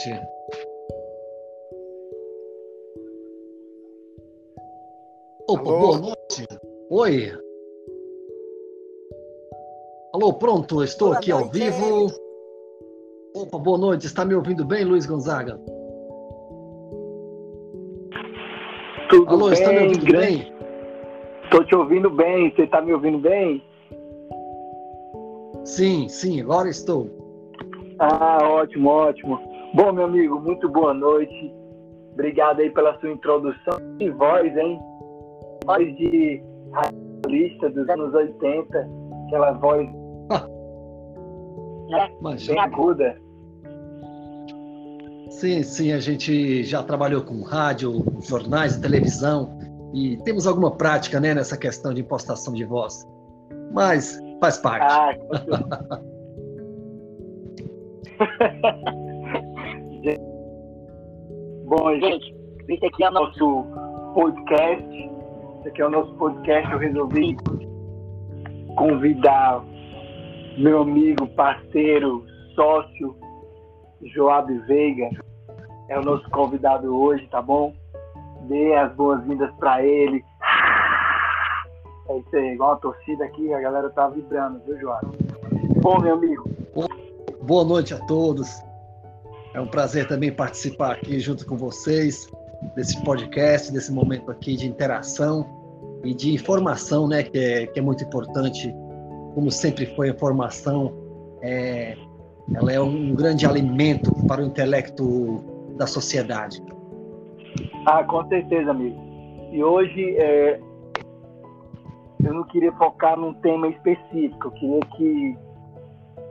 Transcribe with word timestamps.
noite. 0.00 0.22
Opa, 5.48 5.60
Alô? 5.60 5.80
boa 5.80 5.98
noite. 5.98 6.46
Oi. 6.90 7.32
Alô, 10.14 10.32
pronto, 10.34 10.82
estou 10.82 11.08
boa 11.08 11.18
aqui 11.18 11.30
noite. 11.30 11.44
ao 11.44 11.50
vivo. 11.50 12.06
Opa, 13.34 13.58
boa 13.58 13.78
noite. 13.78 14.06
Está 14.06 14.24
me 14.24 14.34
ouvindo 14.34 14.64
bem, 14.64 14.84
Luiz 14.84 15.06
Gonzaga? 15.06 15.60
Tudo 19.08 19.28
Alô, 19.28 19.44
bem, 19.46 19.52
está 19.52 19.72
me 19.72 19.80
ouvindo 19.80 20.06
grande... 20.06 20.26
bem? 20.26 20.54
Estou 21.44 21.64
te 21.64 21.74
ouvindo 21.74 22.10
bem. 22.10 22.54
Você 22.54 22.62
está 22.62 22.80
me 22.80 22.92
ouvindo 22.92 23.18
bem? 23.18 23.62
Sim, 25.64 26.08
sim, 26.08 26.40
agora 26.40 26.68
estou. 26.68 27.08
Ah, 27.98 28.38
ótimo, 28.42 28.88
ótimo. 28.88 29.49
Bom, 29.72 29.92
meu 29.92 30.04
amigo, 30.04 30.40
muito 30.40 30.68
boa 30.68 30.92
noite. 30.92 31.54
Obrigado 32.12 32.60
aí 32.60 32.70
pela 32.70 32.98
sua 32.98 33.10
introdução. 33.10 33.78
Que 33.98 34.10
voz, 34.10 34.56
hein? 34.56 34.80
Voz 35.64 35.96
de 35.96 36.42
radialista 36.72 37.70
dos 37.70 37.88
anos 37.88 38.12
80. 38.12 38.88
Aquela 39.26 39.52
voz 39.52 39.86
né? 41.88 42.10
bem 42.48 42.58
aguda. 42.58 43.16
Sim, 45.30 45.62
sim, 45.62 45.92
a 45.92 46.00
gente 46.00 46.64
já 46.64 46.82
trabalhou 46.82 47.22
com 47.22 47.42
rádio, 47.42 48.04
jornais 48.28 48.76
e 48.76 48.82
televisão 48.82 49.56
e 49.94 50.16
temos 50.24 50.48
alguma 50.48 50.76
prática 50.76 51.20
né, 51.20 51.32
nessa 51.32 51.56
questão 51.56 51.94
de 51.94 52.00
impostação 52.00 52.52
de 52.52 52.64
voz. 52.64 53.06
Mas 53.72 54.18
faz 54.40 54.58
parte. 54.58 54.86
Ah, 54.90 55.14
Bom, 61.66 61.94
gente, 62.00 62.34
esse 62.68 62.86
aqui 62.86 63.04
é 63.04 63.10
o 63.10 63.12
nosso 63.12 63.64
podcast. 64.14 65.10
Esse 65.58 65.68
aqui 65.68 65.82
é 65.82 65.86
o 65.86 65.90
nosso 65.90 66.14
podcast. 66.14 66.72
Eu 66.72 66.78
resolvi 66.78 67.36
convidar 68.76 69.62
meu 70.56 70.82
amigo, 70.82 71.26
parceiro, 71.28 72.24
sócio, 72.54 73.14
Joab 74.14 74.52
Veiga. 74.60 75.10
É 75.88 75.98
o 75.98 76.02
nosso 76.02 76.28
convidado 76.30 76.96
hoje, 76.96 77.26
tá 77.28 77.42
bom? 77.42 77.74
Dê 78.48 78.74
as 78.74 78.94
boas-vindas 78.94 79.52
para 79.56 79.84
ele. 79.84 80.24
É 82.08 82.18
isso 82.18 82.36
aí, 82.36 82.54
igual 82.54 82.72
a 82.72 82.76
torcida 82.76 83.24
aqui, 83.24 83.52
a 83.52 83.60
galera 83.60 83.90
tá 83.90 84.08
vibrando, 84.08 84.60
viu, 84.66 84.80
Joab? 84.80 85.06
Bom, 85.82 86.00
meu 86.00 86.14
amigo. 86.14 86.48
Boa 87.42 87.64
noite 87.64 87.94
a 87.94 87.98
todos. 88.06 88.69
É 89.52 89.60
um 89.60 89.66
prazer 89.66 90.06
também 90.06 90.32
participar 90.32 90.92
aqui 90.92 91.18
junto 91.18 91.44
com 91.46 91.56
vocês 91.56 92.30
desse 92.76 93.02
podcast, 93.04 93.72
desse 93.72 93.92
momento 93.92 94.30
aqui 94.30 94.56
de 94.56 94.68
interação 94.68 95.44
e 96.04 96.14
de 96.14 96.32
informação, 96.32 97.08
né, 97.08 97.22
que 97.22 97.38
é, 97.38 97.66
que 97.66 97.78
é 97.78 97.82
muito 97.82 98.04
importante. 98.04 98.72
Como 99.34 99.50
sempre 99.50 99.86
foi 99.96 100.08
a 100.08 100.12
informação, 100.12 100.92
é, 101.42 101.96
ela 102.54 102.72
é 102.72 102.80
um 102.80 103.14
grande 103.14 103.46
alimento 103.46 104.12
para 104.26 104.40
o 104.40 104.44
intelecto 104.44 105.44
da 105.76 105.86
sociedade. 105.86 106.62
Ah, 107.86 108.04
com 108.04 108.26
certeza, 108.28 108.70
amigo. 108.70 109.00
E 109.52 109.64
hoje 109.64 110.16
é, 110.16 110.60
eu 112.24 112.34
não 112.34 112.44
queria 112.44 112.72
focar 112.72 113.18
num 113.18 113.34
tema 113.34 113.68
específico. 113.68 114.46
Eu 114.46 114.50
queria 114.52 114.80
que 114.96 115.38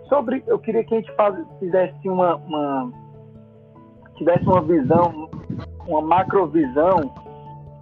sobre, 0.07 0.43
eu 0.47 0.59
queria 0.59 0.83
que 0.83 0.93
a 0.93 0.97
gente 0.97 1.11
fizesse 1.59 2.09
uma, 2.09 2.35
uma 2.35 2.91
tivesse 4.19 4.43
uma 4.43 4.61
visão, 4.61 5.29
uma 5.87 6.01
macrovisão, 6.01 7.11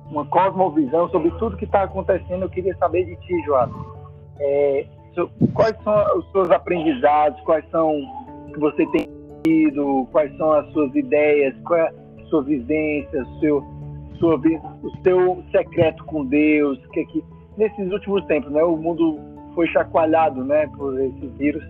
uma 0.10 0.26
cosmovisão 0.26 1.10
sobre 1.10 1.32
tudo 1.32 1.58
que 1.58 1.66
está 1.66 1.84
acontecendo, 1.84 2.44
eu 2.44 2.50
queria 2.50 2.76
saber 2.78 3.06
de 3.06 3.16
ti, 3.18 3.42
João. 3.44 3.70
É, 4.40 4.86
quais 5.54 5.76
são 5.84 6.18
os 6.18 6.32
seus 6.32 6.50
aprendizados, 6.52 7.42
quais 7.42 7.68
são 7.72 7.92
que 8.54 8.60
você 8.60 8.86
tem 8.88 9.10
tido, 9.44 10.08
quais 10.12 10.36
são 10.38 10.52
as 10.54 10.72
suas 10.72 10.96
ideias, 10.96 11.56
qual 11.66 11.80
é 11.80 11.88
a 11.88 12.26
sua 12.30 12.44
vivência, 12.44 13.24
o 13.24 13.40
seu, 13.40 13.64
sua, 14.20 14.36
o 14.36 15.04
seu 15.04 15.44
secreto 15.52 16.06
com 16.06 16.24
Deus, 16.26 16.80
que, 16.94 17.04
que 17.06 17.24
nesses 17.58 17.92
últimos 17.92 18.24
tempos, 18.26 18.52
né, 18.52 18.64
o 18.64 18.78
mundo 18.78 19.20
foi 19.56 19.68
chacoalhado, 19.68 20.44
né, 20.44 20.68
por 20.78 21.00
esse 21.00 21.28
vírus, 21.38 21.64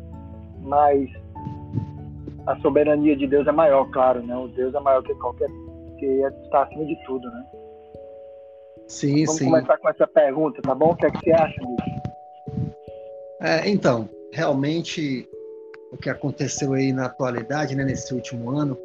mas 0.62 1.10
a 2.48 2.56
soberania 2.62 3.16
de 3.16 3.28
Deus 3.28 3.46
é 3.46 3.52
maior, 3.52 3.90
claro, 3.92 4.26
né? 4.26 4.36
O 4.36 4.48
Deus 4.48 4.74
é 4.74 4.80
maior 4.80 5.04
que 5.04 5.14
qualquer 5.16 5.50
que 6.00 6.06
está 6.06 6.64
acima 6.64 6.86
de 6.86 6.96
tudo, 7.06 7.30
né? 7.30 7.46
Sim, 8.88 9.26
Vamos 9.26 9.40
sim. 9.40 9.46
começar 9.46 9.78
com 9.78 9.90
essa 9.90 10.08
pergunta, 10.08 10.62
tá 10.62 10.74
bom? 10.74 10.92
O 10.92 10.96
que 10.96 11.06
é 11.06 11.12
que 11.12 11.20
você 11.20 11.32
acha, 11.32 11.62
Luiz? 11.62 12.68
É, 13.42 13.70
então, 13.70 14.10
realmente 14.32 15.28
o 15.92 15.98
que 15.98 16.10
aconteceu 16.10 16.74
aí 16.74 16.94
na 16.94 17.06
atualidade, 17.06 17.76
né, 17.76 17.84
nesse 17.84 18.14
último 18.14 18.52
ano, 18.52 18.78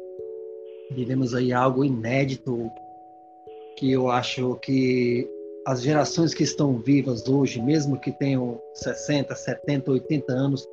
vivemos 0.91 1.33
aí 1.33 1.53
algo 1.53 1.85
inédito 1.85 2.69
que 3.77 3.91
eu 3.91 4.09
acho 4.09 4.55
que 4.55 5.27
as 5.65 5.81
gerações 5.81 6.33
que 6.33 6.43
estão 6.43 6.77
vivas 6.77 7.27
hoje, 7.27 7.61
mesmo 7.61 7.99
que 7.99 8.11
tenham 8.11 8.61
60, 8.73 9.33
70, 9.33 9.91
80 9.91 10.33
anos, 10.33 10.67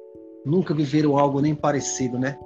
nunca 0.44 0.74
viveram 0.74 1.16
algo 1.16 1.40
nem 1.40 1.54
parecido, 1.54 2.18
né? 2.18 2.36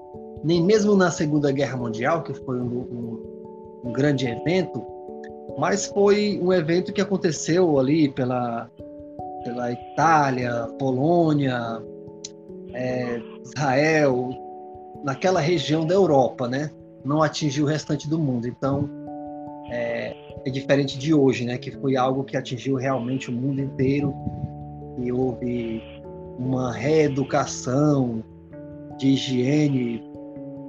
Nem 0.44 0.62
mesmo 0.62 0.94
na 0.94 1.10
Segunda 1.10 1.50
Guerra 1.50 1.78
Mundial, 1.78 2.22
que 2.22 2.34
foi 2.34 2.60
um, 2.60 2.66
um, 2.66 3.82
um 3.86 3.92
grande 3.92 4.26
evento, 4.26 4.84
mas 5.58 5.86
foi 5.86 6.38
um 6.42 6.52
evento 6.52 6.92
que 6.92 7.00
aconteceu 7.00 7.78
ali 7.78 8.10
pela, 8.10 8.70
pela 9.42 9.72
Itália, 9.72 10.68
Polônia, 10.78 11.82
é, 12.74 13.20
Israel, 13.42 14.28
naquela 15.02 15.40
região 15.40 15.86
da 15.86 15.94
Europa, 15.94 16.46
né? 16.46 16.70
Não 17.04 17.22
atingiu 17.22 17.64
o 17.64 17.68
restante 17.68 18.08
do 18.08 18.18
mundo. 18.18 18.46
Então, 18.46 18.88
é, 19.70 20.14
é, 20.44 20.50
diferente 20.50 20.98
de 20.98 21.14
hoje, 21.14 21.46
né? 21.46 21.56
Que 21.56 21.70
foi 21.70 21.96
algo 21.96 22.22
que 22.22 22.36
atingiu 22.36 22.76
realmente 22.76 23.30
o 23.30 23.32
mundo 23.32 23.60
inteiro 23.60 24.14
e 24.98 25.10
houve 25.10 25.82
uma 26.38 26.72
reeducação 26.72 28.22
de 28.98 29.08
higiene 29.08 30.13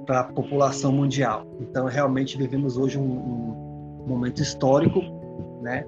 para 0.06 0.20
a 0.20 0.24
população 0.24 0.92
mundial. 0.92 1.46
Então, 1.60 1.86
realmente 1.86 2.38
vivemos 2.38 2.76
hoje 2.76 2.96
um, 2.96 3.02
um, 3.02 4.04
momento 4.06 4.40
histórico, 4.40 5.00
né? 5.60 5.84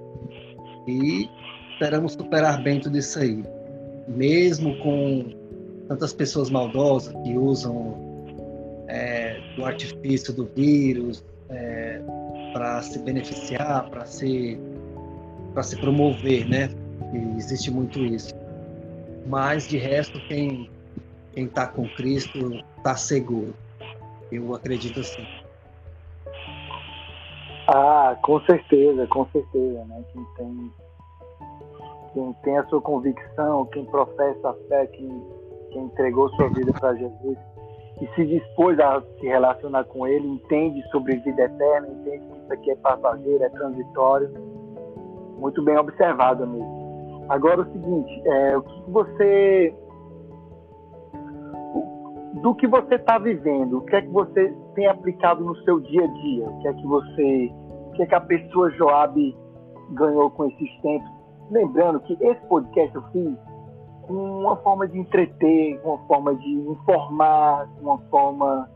E 0.86 1.28
esperamos 1.72 2.12
superar 2.12 2.62
bem 2.62 2.80
tudo 2.80 2.98
isso 2.98 3.18
aí. 3.18 3.44
Mesmo 4.08 4.76
com 4.78 5.32
tantas 5.86 6.12
pessoas 6.12 6.50
maldosas 6.50 7.14
que 7.22 7.38
usam 7.38 7.96
é, 8.88 9.40
artifício 9.62 10.32
do 10.32 10.46
vírus 10.46 11.24
é, 11.50 12.00
para 12.52 12.82
se 12.82 12.98
beneficiar, 12.98 13.88
para 13.90 14.04
se 14.04 14.58
para 15.54 15.62
se 15.62 15.76
promover, 15.76 16.48
né? 16.48 16.70
E 17.12 17.38
existe 17.38 17.70
muito 17.70 17.98
isso. 18.00 18.34
Mas 19.26 19.66
de 19.68 19.78
resto, 19.78 20.20
quem 20.28 20.68
quem 21.34 21.44
está 21.44 21.66
com 21.66 21.88
Cristo 21.90 22.62
está 22.78 22.96
seguro. 22.96 23.54
Eu 24.30 24.54
acredito 24.54 25.00
assim. 25.00 25.26
Ah, 27.66 28.16
com 28.22 28.40
certeza, 28.42 29.06
com 29.06 29.26
certeza, 29.26 29.84
né? 29.84 30.04
Quem 30.12 30.24
tem, 30.36 30.72
quem 32.14 32.32
tem 32.44 32.58
a 32.58 32.66
sua 32.66 32.80
convicção, 32.80 33.66
quem 33.66 33.84
professa 33.86 34.50
a 34.50 34.54
fé, 34.68 34.86
quem, 34.86 35.22
quem 35.70 35.82
entregou 35.84 36.30
sua 36.30 36.48
vida 36.48 36.72
para 36.72 36.94
Jesus 36.94 37.38
e 38.00 38.06
se 38.14 38.24
dispôs 38.26 38.78
a 38.78 39.02
se 39.18 39.26
relacionar 39.26 39.84
com 39.84 40.06
Ele, 40.06 40.26
entende 40.26 40.82
sobre 40.90 41.16
vida 41.16 41.42
eterna, 41.42 41.88
entende 41.88 42.26
que 42.26 42.38
isso 42.38 42.52
aqui 42.52 42.70
é 42.70 42.76
passageiro, 42.76 43.42
é 43.42 43.48
transitório. 43.48 44.30
Muito 45.38 45.62
bem 45.62 45.76
observado, 45.76 46.44
amigo. 46.44 47.26
Agora 47.28 47.62
o 47.62 47.72
seguinte, 47.72 48.22
é, 48.24 48.56
o 48.56 48.62
que 48.62 48.90
você 48.90 49.74
do 52.34 52.54
que 52.54 52.66
você 52.66 52.96
está 52.96 53.18
vivendo, 53.18 53.78
o 53.78 53.80
que 53.82 53.96
é 53.96 54.02
que 54.02 54.08
você 54.08 54.54
tem 54.74 54.86
aplicado 54.86 55.44
no 55.44 55.56
seu 55.64 55.80
dia 55.80 56.04
a 56.04 56.06
dia, 56.06 56.46
o 56.46 56.58
que 56.60 56.68
é 56.68 56.72
que 56.74 56.86
você, 56.86 57.52
o 57.88 57.90
que 57.92 58.02
é 58.02 58.06
que 58.06 58.14
a 58.14 58.20
pessoa 58.20 58.70
Joab 58.72 59.36
ganhou 59.90 60.30
com 60.30 60.46
esses 60.46 60.80
tempos. 60.82 61.10
Lembrando 61.50 62.00
que 62.00 62.12
esse 62.20 62.40
podcast 62.46 62.94
eu 62.94 63.02
fiz 63.12 63.36
com 64.02 64.40
uma 64.40 64.56
forma 64.56 64.86
de 64.86 64.98
entreter, 64.98 65.80
uma 65.82 65.98
forma 66.06 66.34
de 66.34 66.48
informar, 66.48 67.68
uma 67.80 67.98
forma 68.10 68.68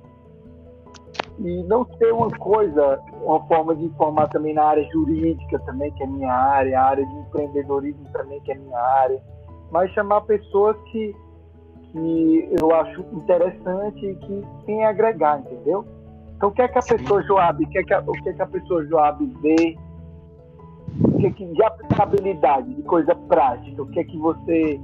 e 1.39 1.63
não 1.65 1.87
ser 1.99 2.13
uma 2.13 2.31
coisa, 2.31 3.01
uma 3.23 3.41
forma 3.47 3.75
de 3.75 3.85
informar 3.85 4.29
também 4.29 4.55
na 4.55 4.65
área 4.65 4.85
jurídica 4.91 5.59
também, 5.61 5.91
que 5.93 6.03
é 6.03 6.07
minha 6.07 6.33
área, 6.33 6.79
a 6.79 6.85
área 6.85 7.05
de 7.05 7.15
empreendedorismo 7.17 8.05
também, 8.13 8.41
que 8.41 8.53
é 8.53 8.55
minha 8.55 8.79
área, 8.79 9.23
mas 9.71 9.91
chamar 9.93 10.23
pessoas 10.23 10.77
que 10.91 11.15
que 11.93 12.49
eu 12.59 12.75
acho 12.75 13.05
interessante 13.13 14.07
e 14.07 14.15
que 14.17 14.43
tem 14.67 14.85
a 14.85 14.91
agregar, 14.91 15.41
entendeu? 15.41 15.85
Então, 16.37 16.49
o 16.49 16.53
que 16.53 16.63
é 16.63 16.69
que 16.69 16.79
a 16.79 16.83
pessoa 16.83 17.23
Joab, 17.23 17.63
o 17.63 17.69
que 17.69 17.79
é 17.79 17.85
que 17.85 17.95
a, 17.95 18.01
o 18.01 18.13
que 18.13 18.29
é 18.29 18.33
que 18.33 18.43
a 18.43 18.47
pessoa 18.47 18.85
Joab 18.87 19.25
vê? 19.43 19.77
O 21.05 21.19
que 21.19 21.27
é 21.27 21.31
que 21.31 21.47
de 21.47 21.63
aplicabilidade, 21.63 22.75
de 22.75 22.83
coisa 22.83 23.15
prática, 23.15 23.83
o 23.83 23.87
que 23.87 24.01
é 24.01 24.05
que 24.05 24.19
você 24.19 24.81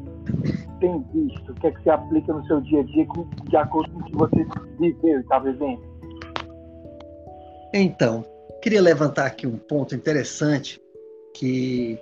tem 0.81 1.05
visto? 1.13 1.51
O 1.51 1.55
que 1.55 1.67
é 1.67 1.71
que 1.73 1.83
você 1.83 1.91
aplica 1.91 2.33
no 2.33 2.47
seu 2.47 2.61
dia 2.61 2.81
a 2.81 2.85
dia 2.85 3.07
de 3.49 3.57
acordo 3.57 3.91
com 3.93 4.01
o 4.01 4.05
que 4.05 4.17
você 4.17 4.47
viveu 4.79 5.19
e 5.19 5.21
está 5.21 5.39
vivendo? 5.39 5.83
Então, 7.75 8.25
queria 8.63 8.81
levantar 8.81 9.27
aqui 9.27 9.47
um 9.47 9.57
ponto 9.57 9.95
interessante 9.95 10.81
que, 11.35 11.99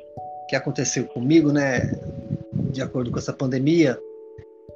que 0.49 0.57
aconteceu 0.57 1.07
comigo, 1.07 1.53
né? 1.53 1.81
De 2.71 2.83
acordo 2.83 3.11
com 3.11 3.19
essa 3.19 3.33
pandemia, 3.33 3.99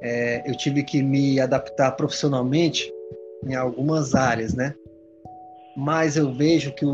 é, 0.00 0.48
eu 0.50 0.56
tive 0.56 0.82
que 0.82 1.02
me 1.02 1.40
adaptar 1.40 1.92
profissionalmente 1.92 2.92
em 3.46 3.54
algumas 3.54 4.14
áreas, 4.14 4.54
né? 4.54 4.74
Mas 5.76 6.16
eu 6.16 6.32
vejo 6.32 6.74
que 6.74 6.84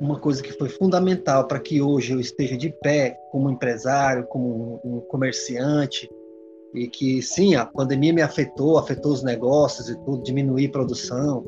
uma 0.00 0.18
coisa 0.18 0.42
que 0.42 0.52
foi 0.52 0.68
fundamental 0.68 1.46
para 1.46 1.60
que 1.60 1.80
hoje 1.80 2.12
eu 2.12 2.20
esteja 2.20 2.56
de 2.56 2.70
pé 2.82 3.16
como 3.30 3.50
empresário, 3.50 4.26
como 4.26 4.80
um 4.84 5.00
comerciante, 5.00 6.08
e 6.74 6.88
que 6.88 7.20
sim, 7.20 7.54
a 7.54 7.66
pandemia 7.66 8.12
me 8.12 8.22
afetou, 8.22 8.78
afetou 8.78 9.12
os 9.12 9.22
negócios 9.22 9.88
e 9.88 9.96
tudo, 10.04 10.22
diminuir 10.22 10.68
produção, 10.68 11.44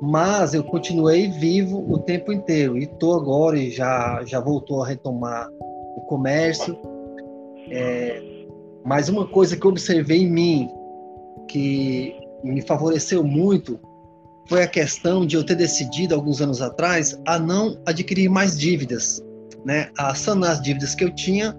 mas 0.00 0.54
eu 0.54 0.64
continuei 0.64 1.28
vivo 1.28 1.78
o 1.92 1.98
tempo 1.98 2.32
inteiro 2.32 2.76
e 2.76 2.84
estou 2.84 3.14
agora 3.14 3.56
e 3.56 3.70
já 3.70 4.24
já 4.24 4.40
voltou 4.40 4.82
a 4.82 4.86
retomar 4.86 5.48
o 5.96 6.00
comércio. 6.08 6.76
É, 7.70 8.31
mas 8.84 9.08
uma 9.08 9.26
coisa 9.26 9.56
que 9.56 9.64
eu 9.64 9.70
observei 9.70 10.22
em 10.22 10.30
mim 10.30 10.68
que 11.48 12.14
me 12.42 12.62
favoreceu 12.62 13.22
muito 13.22 13.78
foi 14.48 14.62
a 14.62 14.66
questão 14.66 15.24
de 15.24 15.36
eu 15.36 15.44
ter 15.44 15.54
decidido 15.54 16.14
alguns 16.14 16.40
anos 16.40 16.60
atrás 16.60 17.18
a 17.26 17.38
não 17.38 17.78
adquirir 17.86 18.28
mais 18.28 18.58
dívidas, 18.58 19.22
né? 19.64 19.90
A 19.96 20.14
sanar 20.14 20.52
as 20.52 20.62
dívidas 20.62 20.94
que 20.94 21.04
eu 21.04 21.14
tinha 21.14 21.56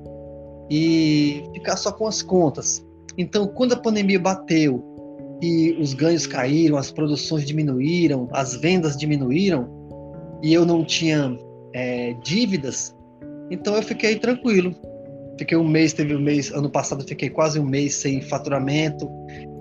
e 0.69 1.43
ficar 1.53 1.77
só 1.77 1.91
com 1.91 2.07
as 2.07 2.21
contas. 2.21 2.85
Então, 3.17 3.47
quando 3.47 3.73
a 3.73 3.77
pandemia 3.77 4.19
bateu 4.19 4.83
e 5.41 5.77
os 5.79 5.93
ganhos 5.93 6.27
caíram, 6.27 6.77
as 6.77 6.91
produções 6.91 7.45
diminuíram, 7.45 8.27
as 8.31 8.55
vendas 8.55 8.97
diminuíram 8.97 9.69
e 10.41 10.53
eu 10.53 10.65
não 10.65 10.83
tinha 10.83 11.37
é, 11.73 12.13
dívidas, 12.23 12.95
então 13.49 13.75
eu 13.75 13.81
fiquei 13.81 14.17
tranquilo. 14.17 14.75
Fiquei 15.37 15.57
um 15.57 15.67
mês, 15.67 15.93
teve 15.93 16.15
um 16.15 16.19
mês, 16.19 16.51
ano 16.51 16.69
passado 16.69 17.03
fiquei 17.07 17.29
quase 17.29 17.59
um 17.59 17.65
mês 17.65 17.95
sem 17.95 18.21
faturamento 18.21 19.09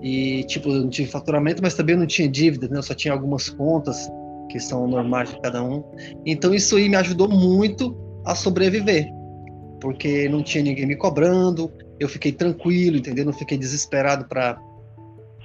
e 0.01 0.43
tipo, 0.43 0.69
eu 0.69 0.81
não 0.81 0.89
tive 0.89 1.09
faturamento, 1.09 1.61
mas 1.63 1.73
também 1.73 1.95
não 1.95 2.05
tinha 2.05 2.29
dívidas, 2.29 2.69
né? 2.69 2.77
Eu 2.77 2.83
só 2.83 2.93
tinha 2.93 3.13
algumas 3.13 3.49
contas 3.49 4.09
que 4.49 4.59
são 4.59 4.87
normais 4.87 5.29
de 5.31 5.41
cada 5.41 5.63
um. 5.63 5.83
Então 6.25 6.53
isso 6.53 6.75
aí 6.75 6.87
me 6.87 6.95
ajudou 6.95 7.27
muito 7.27 7.97
a 8.25 8.35
sobreviver, 8.35 9.09
porque 9.81 10.29
não 10.29 10.43
tinha 10.43 10.63
ninguém 10.63 10.85
me 10.85 10.95
cobrando, 10.95 11.71
eu 11.99 12.07
fiquei 12.07 12.31
tranquilo, 12.31 12.97
entendeu? 12.97 13.25
Não 13.25 13.33
fiquei 13.33 13.57
desesperado 13.57 14.27
para 14.27 14.59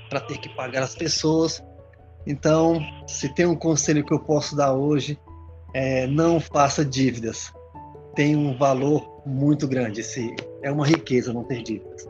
para 0.08 0.20
ter 0.20 0.38
que 0.38 0.48
pagar 0.48 0.82
as 0.82 0.94
pessoas. 0.94 1.62
Então, 2.26 2.80
se 3.06 3.32
tem 3.34 3.46
um 3.46 3.54
conselho 3.54 4.04
que 4.04 4.12
eu 4.12 4.20
posso 4.20 4.56
dar 4.56 4.72
hoje, 4.72 5.18
é 5.74 6.06
não 6.06 6.40
faça 6.40 6.84
dívidas. 6.84 7.52
Tem 8.14 8.34
um 8.34 8.56
valor 8.56 9.17
muito 9.28 9.68
grande. 9.68 10.02
Se 10.02 10.34
é 10.62 10.72
uma 10.72 10.86
riqueza 10.86 11.32
não 11.32 11.44
ter 11.44 11.62
dívidas. 11.62 12.08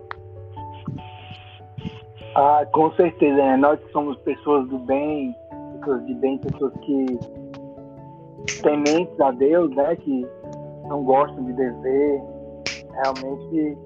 Ah, 2.34 2.66
com 2.72 2.92
certeza. 2.92 3.36
Né? 3.36 3.56
Nós 3.56 3.80
que 3.80 3.90
somos 3.92 4.16
pessoas 4.20 4.68
do 4.68 4.78
bem, 4.78 5.34
pessoas 5.78 6.06
de 6.06 6.14
bem, 6.14 6.38
pessoas 6.38 6.72
que 6.84 7.18
tementes 8.62 9.20
a 9.20 9.30
Deus, 9.32 9.74
né? 9.74 9.96
Que 9.96 10.26
não 10.88 11.02
gostam 11.04 11.44
de 11.44 11.52
dever. 11.52 12.22
Realmente 12.92 13.76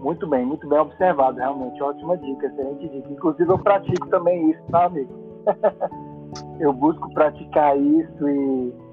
muito 0.00 0.26
bem, 0.26 0.46
muito 0.46 0.66
bem 0.66 0.78
observado, 0.78 1.38
realmente. 1.38 1.82
Ótima 1.82 2.16
dica, 2.16 2.46
excelente 2.46 2.88
dica. 2.88 3.12
Inclusive, 3.12 3.50
eu 3.50 3.58
pratico 3.58 4.08
também 4.08 4.50
isso, 4.50 4.62
tá, 4.70 4.86
amigo? 4.86 5.12
eu 6.58 6.72
busco 6.72 7.12
praticar 7.12 7.78
isso 7.78 8.28
e. 8.28 8.89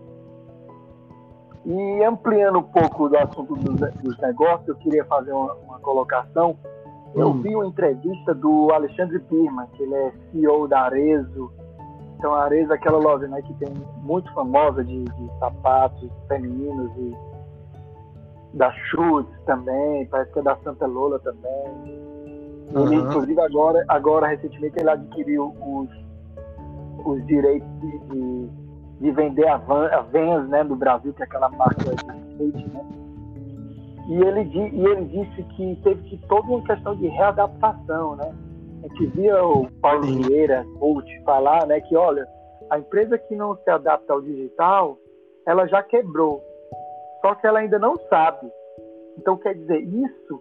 E 1.65 2.04
ampliando 2.04 2.59
um 2.59 2.63
pouco 2.63 3.09
do 3.09 3.18
assunto 3.18 3.56
dos, 3.56 3.80
dos 4.01 4.18
negócios, 4.19 4.68
eu 4.68 4.75
queria 4.75 5.04
fazer 5.06 5.31
uma, 5.31 5.54
uma 5.54 5.80
colocação. 5.80 6.57
Eu 7.15 7.30
hum. 7.30 7.42
vi 7.42 7.56
uma 7.56 7.65
entrevista 7.65 8.33
do 8.33 8.71
Alexandre 8.71 9.19
Pirma, 9.19 9.68
que 9.74 9.83
ele 9.83 9.94
é 9.94 10.13
CEO 10.31 10.68
da 10.68 10.81
Arezo. 10.81 11.51
Então, 12.18 12.33
a 12.33 12.44
Arezo 12.44 12.71
é 12.71 12.75
aquela 12.75 12.98
loja 12.98 13.27
né, 13.27 13.42
que 13.42 13.54
tem 13.56 13.74
muito 14.01 14.31
famosa 14.33 14.83
de, 14.83 15.04
de 15.04 15.39
sapatos 15.39 16.09
femininos 16.27 16.92
e 16.98 17.15
da 18.54 18.71
Chutes 18.71 19.33
também, 19.45 20.06
parece 20.07 20.31
que 20.31 20.39
é 20.39 20.42
da 20.42 20.56
Santa 20.57 20.86
Lola 20.86 21.19
também. 21.19 22.07
Ele, 22.75 22.95
inclusive, 22.95 23.39
agora, 23.39 23.86
agora, 23.88 24.27
recentemente, 24.27 24.77
ele 24.80 24.89
adquiriu 24.89 25.56
os, 25.62 25.89
os 27.06 27.25
direitos 27.27 27.68
de, 27.80 28.00
de, 28.00 28.50
de 28.99 29.11
vender 29.11 29.47
a, 29.47 29.57
Van, 29.57 29.88
a 29.88 30.01
Vans 30.01 30.49
né, 30.49 30.63
do 30.63 30.75
Brasil, 30.75 31.13
que 31.13 31.21
é 31.21 31.25
aquela 31.25 31.49
marca 31.49 31.83
de 31.83 31.95
skate, 31.95 32.69
né? 32.69 32.85
E 34.09 34.21
ele, 34.21 34.41
e 34.73 34.85
ele 34.85 35.05
disse 35.05 35.44
que 35.55 35.75
teve 35.83 36.01
que 36.09 36.17
toda 36.27 36.47
uma 36.47 36.63
questão 36.63 36.95
de 36.95 37.07
readaptação, 37.07 38.15
né? 38.15 38.33
A 38.83 38.88
gente 38.88 39.05
via 39.07 39.44
o 39.44 39.69
Paulo 39.81 40.03
Vieira, 40.03 40.65
coach, 40.79 41.23
falar, 41.23 41.67
né, 41.67 41.81
que 41.81 41.95
olha, 41.95 42.25
a 42.69 42.79
empresa 42.79 43.17
que 43.17 43.35
não 43.35 43.57
se 43.57 43.69
adapta 43.69 44.13
ao 44.13 44.21
digital, 44.21 44.97
ela 45.45 45.67
já 45.67 45.83
quebrou 45.83 46.41
só 47.21 47.35
que 47.35 47.47
ela 47.47 47.59
ainda 47.59 47.79
não 47.79 47.97
sabe. 48.09 48.49
Então, 49.17 49.38
quer 49.38 49.55
dizer, 49.55 49.79
isso, 49.79 50.39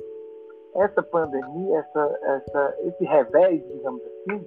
essa 0.76 1.02
pandemia, 1.02 1.78
essa, 1.78 2.18
essa, 2.22 2.76
esse 2.84 3.04
revés, 3.04 3.62
digamos 3.72 4.02
assim, 4.02 4.46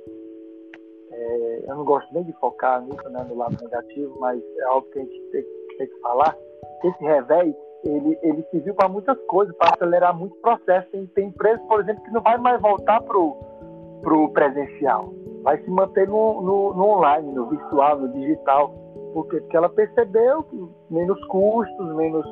eu 1.67 1.75
não 1.75 1.85
gosto 1.85 2.13
nem 2.13 2.23
de 2.23 2.33
focar 2.33 2.81
nisso, 2.83 3.09
né, 3.09 3.25
no 3.27 3.38
lado 3.38 3.57
negativo, 3.61 4.17
mas 4.19 4.41
é 4.59 4.63
algo 4.65 4.88
que 4.89 5.00
a 5.00 5.01
gente 5.01 5.21
tem, 5.31 5.44
tem 5.77 5.88
que 5.88 6.00
falar. 6.00 6.35
Esse 6.83 7.03
revés, 7.03 7.56
ele, 7.83 8.17
ele 8.21 8.44
serviu 8.51 8.73
para 8.75 8.89
muitas 8.89 9.17
coisas, 9.27 9.56
para 9.57 9.73
acelerar 9.75 10.17
muito 10.17 10.35
processo. 10.38 10.89
Tem, 10.91 11.06
tem 11.07 11.27
empresas, 11.27 11.61
por 11.67 11.81
exemplo, 11.81 12.03
que 12.03 12.11
não 12.11 12.21
vai 12.21 12.38
mais 12.38 12.61
voltar 12.61 13.01
para 13.01 13.17
o 13.17 14.29
presencial, 14.33 15.13
vai 15.44 15.61
se 15.61 15.69
manter 15.69 16.07
no, 16.07 16.42
no, 16.42 16.73
no 16.73 16.85
online, 16.85 17.31
no 17.33 17.47
virtual, 17.47 17.99
no 17.99 18.09
digital 18.13 18.73
por 19.13 19.28
quê? 19.28 19.39
Porque 19.42 19.57
ela 19.57 19.69
percebeu 19.69 20.44
que 20.44 20.69
menos 20.89 21.23
custos, 21.25 21.95
menos. 21.95 22.25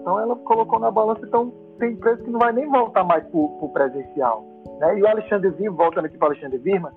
Então 0.00 0.18
ela 0.18 0.36
colocou 0.36 0.78
na 0.78 0.90
balança. 0.90 1.20
Então 1.26 1.52
tem 1.78 1.92
empresa 1.92 2.22
que 2.22 2.30
não 2.30 2.38
vai 2.38 2.52
nem 2.52 2.68
voltar 2.68 3.04
mais 3.04 3.24
para 3.24 3.38
o 3.38 3.70
presencial. 3.72 4.44
Né? 4.78 4.98
E 4.98 5.02
o 5.02 5.08
Alexandre 5.08 5.50
Virma, 5.50 5.76
voltando 5.76 6.06
aqui 6.06 6.16
para 6.16 6.28
o 6.28 6.30
Alexandre 6.30 6.58
Virma, 6.58 6.92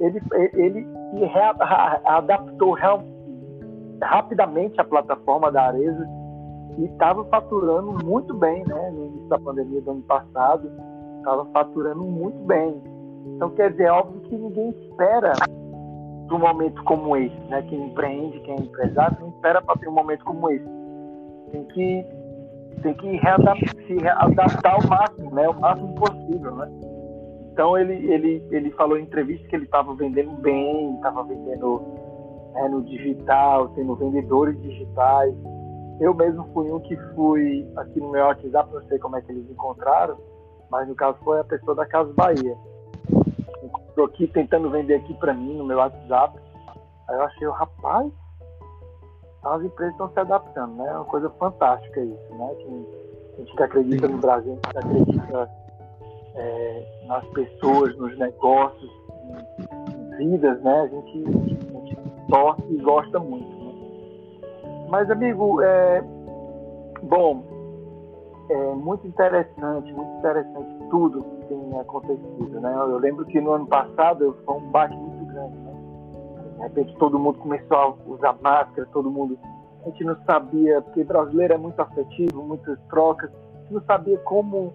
ele, 0.00 0.20
ele 0.54 0.86
se 1.10 1.24
adaptou 2.04 2.76
rapidamente 4.02 4.80
à 4.80 4.84
plataforma 4.84 5.50
da 5.52 5.66
Areza 5.66 6.06
e 6.78 6.84
estava 6.86 7.24
faturando 7.26 8.04
muito 8.04 8.34
bem, 8.34 8.64
né? 8.66 8.90
No 8.90 9.06
início 9.06 9.28
da 9.28 9.38
pandemia 9.38 9.80
do 9.82 9.92
ano 9.92 10.02
passado, 10.02 10.70
estava 11.18 11.44
faturando 11.46 12.02
muito 12.02 12.38
bem. 12.44 12.82
Então, 13.36 13.50
quer 13.50 13.70
dizer, 13.70 13.84
é 13.84 13.92
óbvio 13.92 14.20
que 14.22 14.36
ninguém 14.36 14.70
espera 14.70 15.32
um 16.30 16.38
momento 16.38 16.82
como 16.84 17.16
esse, 17.16 17.38
né? 17.48 17.62
Quem 17.62 17.86
empreende, 17.86 18.40
quem 18.40 18.54
é 18.54 18.60
empresário, 18.60 19.16
não 19.20 19.28
espera 19.28 19.62
para 19.62 19.78
ter 19.78 19.88
um 19.88 19.92
momento 19.92 20.24
como 20.24 20.50
esse. 20.50 20.66
Tem 21.52 21.64
que 21.64 22.04
tem 22.82 22.94
que 22.94 23.08
se 23.86 23.96
readaptar 23.96 24.74
ao 24.74 24.88
máximo, 24.88 25.30
né? 25.30 25.48
O 25.48 25.60
máximo 25.60 25.94
possível, 25.94 26.56
né? 26.56 26.68
Então 27.54 27.78
ele 27.78 27.94
ele 28.12 28.46
ele 28.50 28.70
falou 28.72 28.98
em 28.98 29.04
entrevista 29.04 29.48
que 29.48 29.54
ele 29.54 29.64
estava 29.64 29.94
vendendo 29.94 30.32
bem, 30.42 30.96
estava 30.96 31.22
vendendo 31.22 31.80
né, 32.52 32.68
no 32.68 32.82
digital, 32.82 33.68
tendo 33.70 33.94
vendedores 33.94 34.60
digitais. 34.60 35.32
Eu 36.00 36.12
mesmo 36.12 36.44
fui 36.52 36.70
um 36.70 36.80
que 36.80 36.96
fui 37.14 37.66
aqui 37.76 38.00
no 38.00 38.10
meu 38.10 38.24
WhatsApp, 38.26 38.74
não 38.74 38.82
sei 38.82 38.98
como 38.98 39.16
é 39.16 39.22
que 39.22 39.30
eles 39.30 39.48
encontraram, 39.48 40.18
mas 40.68 40.86
no 40.88 40.94
caso 40.96 41.16
foi 41.24 41.38
a 41.38 41.44
pessoa 41.44 41.76
da 41.76 41.86
Casa 41.86 42.12
Bahia 42.12 42.54
Estou 43.94 44.06
aqui 44.06 44.26
tentando 44.26 44.68
vender 44.70 44.96
aqui 44.96 45.14
para 45.14 45.32
mim 45.32 45.56
no 45.56 45.64
meu 45.64 45.78
WhatsApp. 45.78 46.36
Aí 47.08 47.16
eu 47.16 47.22
achei, 47.22 47.48
rapaz, 47.48 48.12
as 49.44 49.62
empresas 49.62 49.94
estão 49.94 50.10
se 50.10 50.18
adaptando, 50.18 50.74
né? 50.74 50.88
É 50.88 50.96
uma 50.96 51.04
coisa 51.04 51.30
fantástica 51.30 52.00
isso, 52.00 52.34
né? 52.34 52.54
Que 52.56 52.64
a 52.64 53.36
gente 53.38 53.56
que 53.56 53.62
acredita 53.62 54.08
no 54.08 54.18
Brasil, 54.18 54.58
a 54.74 54.80
gente 54.80 55.04
que 55.04 55.12
acredita 55.12 55.50
é, 56.34 56.86
nas 57.06 57.24
pessoas, 57.28 57.96
nos 57.96 58.16
negócios, 58.18 58.90
em, 60.18 60.30
vidas, 60.30 60.60
né? 60.62 60.80
A 60.80 60.86
gente, 60.88 61.24
a 61.28 61.86
gente 61.86 61.96
torce 62.28 62.62
e 62.70 62.76
gosta 62.78 63.18
muito. 63.18 63.48
Né? 63.48 64.86
Mas, 64.88 65.10
amigo, 65.10 65.60
é, 65.62 66.02
bom, 67.02 67.42
é 68.50 68.74
muito 68.74 69.06
interessante, 69.06 69.92
muito 69.92 70.18
interessante 70.18 70.88
tudo 70.90 71.22
que 71.22 71.46
tem 71.46 71.80
acontecido, 71.80 72.60
né? 72.60 72.74
Eu 72.74 72.98
lembro 72.98 73.24
que 73.26 73.40
no 73.40 73.52
ano 73.52 73.66
passado 73.66 74.36
foi 74.44 74.54
um 74.54 74.70
baque 74.70 74.96
muito 74.96 75.24
grande, 75.32 75.56
né? 75.58 75.74
repente 76.64 76.96
todo 76.96 77.18
mundo 77.18 77.38
começou 77.38 77.76
a 77.76 77.94
usar 78.06 78.36
máscara, 78.40 78.88
todo 78.92 79.10
mundo. 79.10 79.38
A 79.82 79.90
gente 79.90 80.04
não 80.04 80.16
sabia, 80.24 80.80
porque 80.82 81.04
brasileiro 81.04 81.54
é 81.54 81.58
muito 81.58 81.80
afetivo, 81.80 82.42
muitas 82.42 82.78
trocas, 82.88 83.30
a 83.30 83.58
gente 83.60 83.74
não 83.74 83.82
sabia 83.82 84.18
como, 84.18 84.72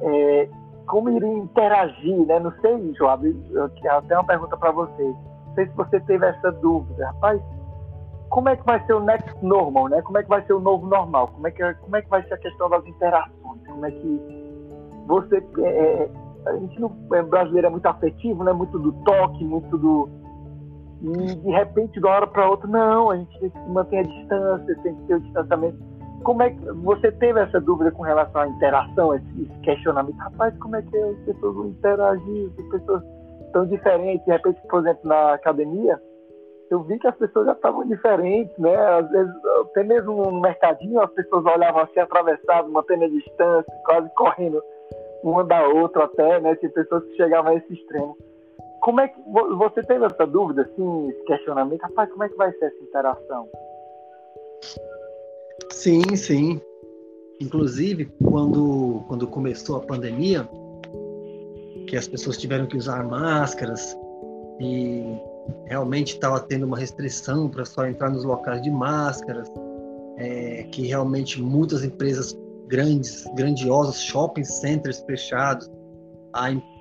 é, 0.00 0.48
como 0.86 1.10
iria 1.10 1.32
interagir, 1.32 2.26
né? 2.26 2.38
Não 2.38 2.52
sei, 2.60 2.94
Joab, 2.94 3.26
eu 3.52 3.68
tenho 3.70 4.20
uma 4.20 4.24
pergunta 4.24 4.56
para 4.56 4.70
você. 4.70 5.02
Não 5.02 5.54
sei 5.54 5.66
se 5.66 5.74
você 5.74 6.00
teve 6.00 6.26
essa 6.26 6.52
dúvida. 6.52 7.06
Rapaz, 7.06 7.40
como 8.28 8.48
é 8.48 8.56
que 8.56 8.64
vai 8.64 8.84
ser 8.86 8.94
o 8.94 9.00
next 9.00 9.44
normal, 9.44 9.88
né? 9.88 10.02
Como 10.02 10.18
é 10.18 10.22
que 10.22 10.28
vai 10.28 10.44
ser 10.46 10.52
o 10.52 10.60
novo 10.60 10.86
normal? 10.86 11.28
Como 11.28 11.46
é 11.46 11.50
que, 11.50 11.74
como 11.74 11.96
é 11.96 12.02
que 12.02 12.08
vai 12.08 12.22
ser 12.24 12.34
a 12.34 12.38
questão 12.38 12.68
das 12.68 12.86
interações? 12.86 13.66
Como 13.66 13.86
é 13.86 13.90
que 13.90 14.54
você... 15.06 15.44
É, 15.58 15.68
é 15.68 16.10
a 16.46 16.56
gente 16.58 16.80
não, 16.80 16.92
é, 17.12 17.22
brasileiro 17.22 17.66
é 17.66 17.70
muito 17.70 17.86
afetivo, 17.86 18.44
né? 18.44 18.52
Muito 18.52 18.78
do 18.78 18.92
toque, 18.92 19.44
muito 19.44 19.76
do 19.76 20.08
e 21.02 21.34
de 21.34 21.50
repente, 21.50 21.92
de 21.92 22.06
uma 22.06 22.16
hora 22.16 22.26
para 22.26 22.48
outra, 22.48 22.66
não, 22.68 23.10
a 23.10 23.16
gente 23.16 23.38
tem 23.38 23.50
que 23.50 23.58
manter 23.68 23.98
a 23.98 24.02
distância, 24.02 24.76
tem 24.82 24.94
que 24.94 25.02
ter 25.02 25.14
o 25.16 25.20
distanciamento. 25.20 25.78
Como 26.22 26.42
é 26.42 26.50
que 26.50 26.60
você 26.72 27.12
teve 27.12 27.40
essa 27.40 27.60
dúvida 27.60 27.90
com 27.92 28.02
relação 28.02 28.42
à 28.42 28.48
interação, 28.48 29.14
esse, 29.14 29.44
questionamento? 29.62 30.16
Rapaz, 30.16 30.56
como 30.58 30.76
é 30.76 30.82
que 30.82 30.96
as 30.96 31.18
pessoas 31.20 31.54
vão 31.54 31.66
interagir? 31.66 32.50
As 32.58 32.68
pessoas 32.68 33.02
tão 33.52 33.66
diferentes. 33.66 34.24
De 34.24 34.32
repente, 34.32 34.60
por 34.68 34.80
exemplo, 34.80 35.08
na 35.08 35.34
academia, 35.34 36.00
eu 36.70 36.82
vi 36.82 36.98
que 36.98 37.06
as 37.06 37.16
pessoas 37.16 37.46
já 37.46 37.52
estavam 37.52 37.86
diferentes, 37.86 38.56
né? 38.58 38.76
Às 38.76 39.08
vezes, 39.10 39.32
até 39.62 39.84
mesmo 39.84 40.30
no 40.30 40.40
mercadinho, 40.40 41.00
as 41.00 41.10
pessoas 41.12 41.44
olhavam 41.46 41.82
assim, 41.82 42.00
atravessadas, 42.00 42.70
mantendo 42.70 43.04
a 43.04 43.08
distância, 43.08 43.72
quase 43.84 44.08
correndo 44.14 44.62
uma 45.22 45.44
da 45.44 45.66
outra 45.68 46.04
até, 46.04 46.40
né? 46.40 46.56
Tinha 46.56 46.70
pessoas 46.72 47.04
que 47.04 47.16
chegavam 47.16 47.52
a 47.52 47.54
esse 47.54 47.72
extremo. 47.72 48.16
Como 48.80 49.00
é 49.00 49.08
que 49.08 49.20
você 49.56 49.82
teve 49.82 50.04
essa 50.04 50.26
dúvida, 50.26 50.62
assim, 50.62 51.08
esse 51.08 51.24
questionamento? 51.24 51.82
Rapaz, 51.82 52.10
como 52.10 52.24
é 52.24 52.28
que 52.28 52.36
vai 52.36 52.52
ser 52.52 52.66
essa 52.66 52.82
interação? 52.84 53.48
Sim, 55.70 56.16
sim. 56.16 56.60
Inclusive, 57.40 58.06
quando, 58.22 59.04
quando 59.08 59.26
começou 59.26 59.76
a 59.76 59.80
pandemia, 59.80 60.48
que 61.86 61.96
as 61.96 62.08
pessoas 62.08 62.36
tiveram 62.36 62.66
que 62.66 62.76
usar 62.76 63.04
máscaras 63.04 63.96
e 64.60 65.04
realmente 65.66 66.14
estava 66.14 66.40
tendo 66.40 66.66
uma 66.66 66.78
restrição 66.78 67.48
para 67.48 67.64
só 67.64 67.86
entrar 67.86 68.10
nos 68.10 68.24
locais 68.24 68.62
de 68.62 68.70
máscaras, 68.70 69.48
é, 70.16 70.64
que 70.72 70.86
realmente 70.86 71.40
muitas 71.40 71.84
empresas 71.84 72.36
grandes, 72.68 73.24
grandiosas, 73.36 74.00
shopping 74.00 74.44
centers 74.44 75.00
fechados, 75.00 75.70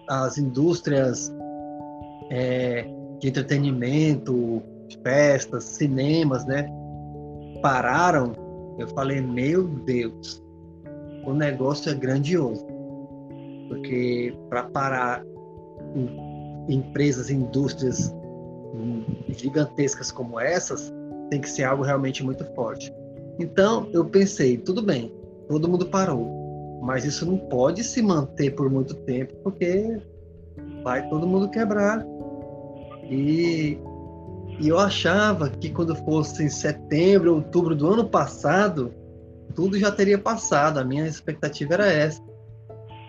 as 0.09 0.37
indústrias 0.37 1.31
é, 2.29 2.87
de 3.19 3.27
entretenimento, 3.27 4.61
festas, 5.03 5.63
cinemas, 5.63 6.45
né? 6.45 6.67
Pararam. 7.61 8.44
Eu 8.77 8.87
falei, 8.89 9.21
meu 9.21 9.63
Deus, 9.63 10.43
o 11.25 11.33
negócio 11.33 11.91
é 11.91 11.95
grandioso. 11.95 12.65
Porque 13.69 14.35
para 14.49 14.63
parar 14.63 15.23
empresas, 16.67 17.29
indústrias 17.29 18.13
gigantescas 19.29 20.11
como 20.11 20.39
essas, 20.39 20.93
tem 21.29 21.41
que 21.41 21.49
ser 21.49 21.63
algo 21.63 21.83
realmente 21.83 22.23
muito 22.23 22.43
forte. 22.53 22.93
Então, 23.39 23.89
eu 23.91 24.05
pensei, 24.05 24.57
tudo 24.57 24.81
bem, 24.81 25.11
todo 25.47 25.67
mundo 25.67 25.85
parou, 25.87 26.79
mas 26.81 27.03
isso 27.05 27.25
não 27.25 27.37
pode 27.37 27.83
se 27.83 28.01
manter 28.01 28.51
por 28.51 28.69
muito 28.69 28.93
tempo, 28.93 29.33
porque 29.43 29.99
vai 30.83 31.07
todo 31.09 31.27
mundo 31.27 31.49
quebrar 31.49 32.05
e, 33.09 33.77
e 34.59 34.69
eu 34.69 34.79
achava 34.79 35.49
que 35.49 35.69
quando 35.69 35.95
fosse 35.95 36.43
em 36.43 36.49
setembro, 36.49 37.35
outubro 37.35 37.75
do 37.75 37.91
ano 37.91 38.09
passado, 38.09 38.93
tudo 39.53 39.77
já 39.77 39.91
teria 39.91 40.17
passado. 40.17 40.79
A 40.79 40.83
minha 40.83 41.05
expectativa 41.05 41.73
era 41.73 41.87
essa. 41.87 42.21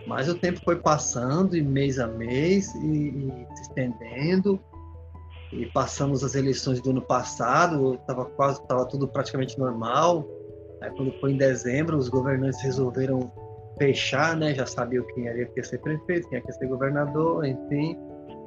Mas 0.07 0.29
o 0.29 0.35
tempo 0.35 0.61
foi 0.65 0.76
passando, 0.76 1.57
e 1.57 1.62
mês 1.62 1.99
a 1.99 2.07
mês, 2.07 2.73
e, 2.76 3.09
e 3.09 3.47
se 3.57 3.62
estendendo. 3.62 4.61
E 5.53 5.67
passamos 5.67 6.23
as 6.23 6.35
eleições 6.35 6.81
do 6.81 6.91
ano 6.91 7.03
passado, 7.03 7.95
estava 7.95 8.25
quase, 8.25 8.61
estava 8.61 8.85
tudo 8.87 9.09
praticamente 9.09 9.59
normal. 9.59 10.29
Aí 10.81 10.91
quando 10.91 11.12
foi 11.21 11.33
em 11.33 11.37
dezembro, 11.37 11.97
os 11.97 12.09
governantes 12.09 12.61
resolveram 12.62 13.33
fechar, 13.79 14.37
né? 14.37 14.55
Já 14.55 14.67
sabiam 14.67 15.05
quem 15.15 15.25
ia 15.25 15.65
ser 15.65 15.79
prefeito, 15.79 16.29
quem 16.29 16.43
ia 16.45 16.53
ser 16.53 16.67
governador, 16.67 17.45
enfim 17.45 17.97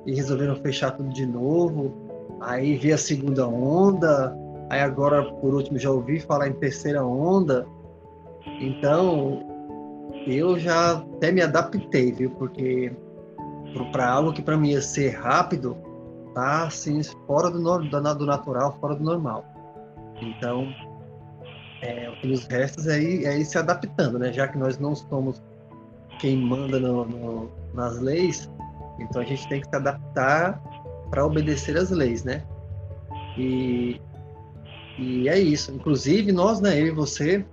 e 0.05 0.13
resolveram 0.13 0.55
fechar 0.57 0.91
tudo 0.91 1.09
de 1.09 1.25
novo. 1.25 2.08
Aí 2.41 2.77
veio 2.77 2.95
a 2.95 2.97
segunda 2.97 3.47
onda, 3.47 4.35
aí 4.69 4.81
agora, 4.81 5.23
por 5.23 5.53
último, 5.53 5.77
já 5.77 5.91
ouvi 5.91 6.19
falar 6.19 6.47
em 6.47 6.53
terceira 6.53 7.03
onda. 7.03 7.65
Então, 8.61 9.43
eu 10.25 10.57
já 10.59 10.97
até 10.97 11.31
me 11.31 11.41
adaptei, 11.41 12.11
viu? 12.11 12.29
Porque 12.31 12.91
para 13.91 14.09
algo 14.09 14.33
que 14.33 14.41
para 14.41 14.57
mim 14.57 14.71
ia 14.71 14.81
ser 14.81 15.09
rápido, 15.09 15.77
tá 16.33 16.67
assim, 16.67 17.01
fora 17.27 17.49
do, 17.49 17.59
do 17.59 18.01
natural, 18.01 18.77
fora 18.79 18.95
do 18.95 19.03
normal. 19.03 19.45
Então, 20.21 20.67
é, 21.81 22.09
o 22.09 22.15
que 22.17 22.27
nos 22.27 22.45
resta 22.45 22.81
é 22.91 23.01
ir, 23.01 23.25
é 23.25 23.37
ir 23.37 23.45
se 23.45 23.57
adaptando, 23.57 24.19
né? 24.19 24.31
Já 24.33 24.47
que 24.47 24.57
nós 24.57 24.77
não 24.77 24.95
somos 24.95 25.41
quem 26.19 26.37
manda 26.37 26.79
no, 26.79 27.05
no, 27.05 27.51
nas 27.73 27.99
leis, 27.99 28.51
então 28.99 29.21
a 29.21 29.25
gente 29.25 29.47
tem 29.47 29.61
que 29.61 29.69
se 29.69 29.75
adaptar 29.75 30.61
para 31.09 31.25
obedecer 31.25 31.77
as 31.77 31.89
leis, 31.89 32.23
né? 32.23 32.43
E, 33.37 33.99
e 34.97 35.29
é 35.29 35.39
isso. 35.39 35.71
Inclusive, 35.71 36.31
nós, 36.31 36.59
né, 36.59 36.79
eu 36.79 36.87
e 36.87 36.91
você, 36.91 37.45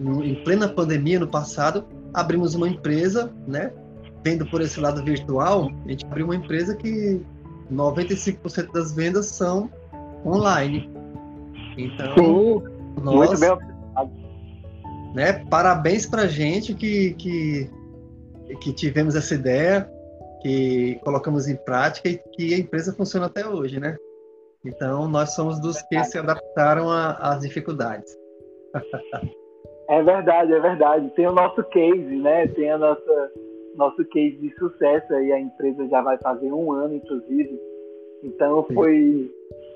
em 0.00 0.34
plena 0.44 0.68
pandemia 0.68 1.18
no 1.18 1.26
passado, 1.26 1.84
abrimos 2.14 2.54
uma 2.54 2.68
empresa, 2.68 3.32
né? 3.46 3.72
Vendo 4.24 4.46
por 4.46 4.60
esse 4.60 4.78
lado 4.78 5.02
virtual, 5.02 5.70
a 5.84 5.88
gente 5.88 6.04
abriu 6.04 6.26
uma 6.26 6.36
empresa 6.36 6.74
que 6.74 7.20
95% 7.72 8.72
das 8.72 8.92
vendas 8.92 9.26
são 9.26 9.70
online. 10.24 10.90
Então, 11.78 12.14
Sim, 12.14 12.62
nós, 13.02 13.30
muito 13.30 13.40
bem 13.40 13.80
né, 15.14 15.32
parabéns 15.50 16.06
para 16.06 16.22
a 16.22 16.26
gente 16.26 16.74
que, 16.74 17.14
que, 17.14 17.70
que 18.60 18.72
tivemos 18.72 19.14
essa 19.14 19.34
ideia 19.34 19.90
que 20.40 20.98
colocamos 21.04 21.48
em 21.48 21.56
prática 21.56 22.08
e 22.08 22.18
que 22.18 22.54
a 22.54 22.58
empresa 22.58 22.92
funciona 22.92 23.26
até 23.26 23.46
hoje, 23.46 23.78
né? 23.78 23.96
Então, 24.64 25.08
nós 25.08 25.34
somos 25.34 25.60
dos 25.60 25.80
que 25.82 26.02
se 26.04 26.18
adaptaram 26.18 26.90
às 26.90 27.40
dificuldades. 27.40 28.14
é 29.88 30.02
verdade, 30.02 30.52
é 30.52 30.60
verdade. 30.60 31.10
Tem 31.10 31.26
o 31.26 31.32
nosso 31.32 31.62
case, 31.64 32.16
né? 32.16 32.46
Tem 32.48 32.70
a 32.70 32.78
nossa 32.78 33.30
nosso 33.76 34.04
case 34.06 34.36
de 34.36 34.54
sucesso 34.56 35.12
aí. 35.14 35.32
A 35.32 35.40
empresa 35.40 35.88
já 35.88 36.02
vai 36.02 36.18
fazer 36.18 36.52
um 36.52 36.72
ano, 36.72 36.94
inclusive. 36.94 37.58
Então, 38.22 38.66
foi. 38.74 39.30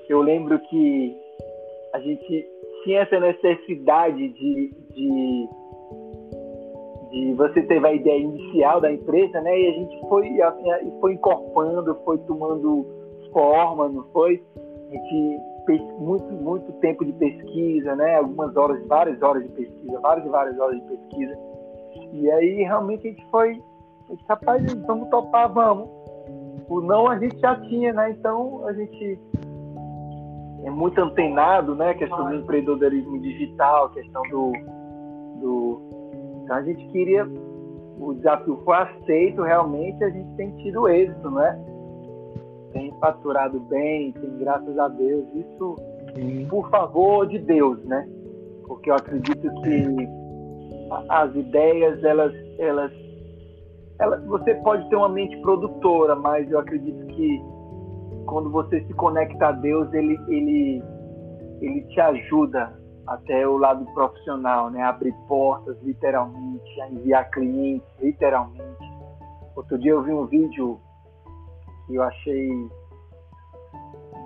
Eu 0.07 0.21
lembro 0.21 0.59
que 0.69 1.15
a 1.93 1.99
gente 1.99 2.47
tinha 2.83 3.01
essa 3.01 3.19
necessidade 3.19 4.29
de, 4.29 4.71
de 4.93 5.47
de 7.15 7.33
você 7.33 7.61
teve 7.61 7.87
a 7.87 7.93
ideia 7.93 8.19
inicial 8.19 8.81
da 8.81 8.91
empresa, 8.91 9.39
né? 9.39 9.57
E 9.57 9.67
a 9.67 9.71
gente 9.71 10.09
foi 10.09 10.41
assim, 10.41 10.99
foi 10.99 11.13
incorporando, 11.13 11.95
foi 12.03 12.17
tomando 12.19 12.85
forma, 13.31 13.87
não 13.87 14.03
foi? 14.11 14.43
A 14.89 14.91
gente 14.91 15.39
fez 15.65 15.81
muito 15.97 16.25
muito 16.33 16.71
tempo 16.73 17.05
de 17.05 17.13
pesquisa, 17.13 17.95
né? 17.95 18.17
Algumas 18.17 18.55
horas, 18.57 18.85
várias 18.87 19.21
horas 19.21 19.43
de 19.43 19.49
pesquisa, 19.49 19.99
várias 20.01 20.25
e 20.25 20.29
várias 20.29 20.59
horas 20.59 20.75
de 20.75 20.87
pesquisa. 20.87 21.37
E 22.11 22.29
aí 22.31 22.63
realmente 22.63 23.07
a 23.07 23.11
gente 23.11 23.25
foi, 23.31 23.61
a 24.09 24.11
gente, 24.11 24.25
rapaz, 24.27 24.73
vamos 24.85 25.09
topar, 25.09 25.51
vamos. 25.53 25.89
O 26.67 26.81
não 26.81 27.07
a 27.07 27.17
gente 27.17 27.39
já 27.39 27.55
tinha, 27.61 27.93
né? 27.93 28.11
Então 28.11 28.67
a 28.67 28.73
gente 28.73 29.17
é 30.65 30.69
muito 30.69 30.99
antenado, 30.99 31.75
né? 31.75 31.91
A 31.91 31.95
questão 31.95 32.27
do 32.27 32.35
empreendedorismo 32.35 33.21
digital, 33.21 33.85
a 33.85 33.89
questão 33.91 34.21
do, 34.23 34.51
do 35.39 35.94
então 36.45 36.57
a 36.57 36.61
gente 36.61 36.87
queria, 36.89 37.27
o 37.99 38.13
desafio 38.13 38.61
foi 38.63 38.75
aceito, 38.75 39.41
realmente 39.41 40.03
a 40.03 40.09
gente 40.11 40.29
tem 40.35 40.51
tido 40.57 40.87
êxito, 40.87 41.31
né? 41.31 41.59
Tem 42.71 42.93
faturado 42.99 43.59
bem, 43.61 44.11
tem 44.11 44.37
graças 44.37 44.77
a 44.77 44.87
Deus. 44.87 45.25
Isso 45.33 45.75
Sim. 46.13 46.45
por 46.47 46.69
favor 46.69 47.27
de 47.27 47.39
Deus, 47.39 47.83
né? 47.85 48.07
Porque 48.67 48.91
eu 48.91 48.95
acredito 48.95 49.41
que 49.61 50.07
as 51.09 51.35
ideias, 51.35 52.03
elas, 52.03 52.33
elas, 52.59 52.91
elas, 53.99 54.23
você 54.25 54.53
pode 54.55 54.87
ter 54.89 54.95
uma 54.97 55.09
mente 55.09 55.35
produtora, 55.41 56.15
mas 56.15 56.49
eu 56.51 56.59
acredito 56.59 57.07
que 57.07 57.41
quando 58.27 58.51
você 58.51 58.81
se 58.81 58.93
conecta 58.93 59.47
a 59.47 59.51
Deus, 59.51 59.91
ele, 59.93 60.19
ele, 60.27 60.83
ele 61.61 61.81
te 61.87 61.99
ajuda 61.99 62.84
até 63.07 63.47
o 63.47 63.57
lado 63.57 63.85
profissional, 63.93 64.69
né? 64.69 64.81
Abrir 64.83 65.13
portas, 65.27 65.77
literalmente, 65.83 66.81
enviar 66.91 67.29
clientes, 67.29 67.87
literalmente. 67.99 68.93
Outro 69.55 69.77
dia 69.77 69.91
eu 69.91 70.03
vi 70.03 70.11
um 70.11 70.25
vídeo 70.25 70.79
que 71.85 71.95
eu 71.95 72.03
achei 72.03 72.69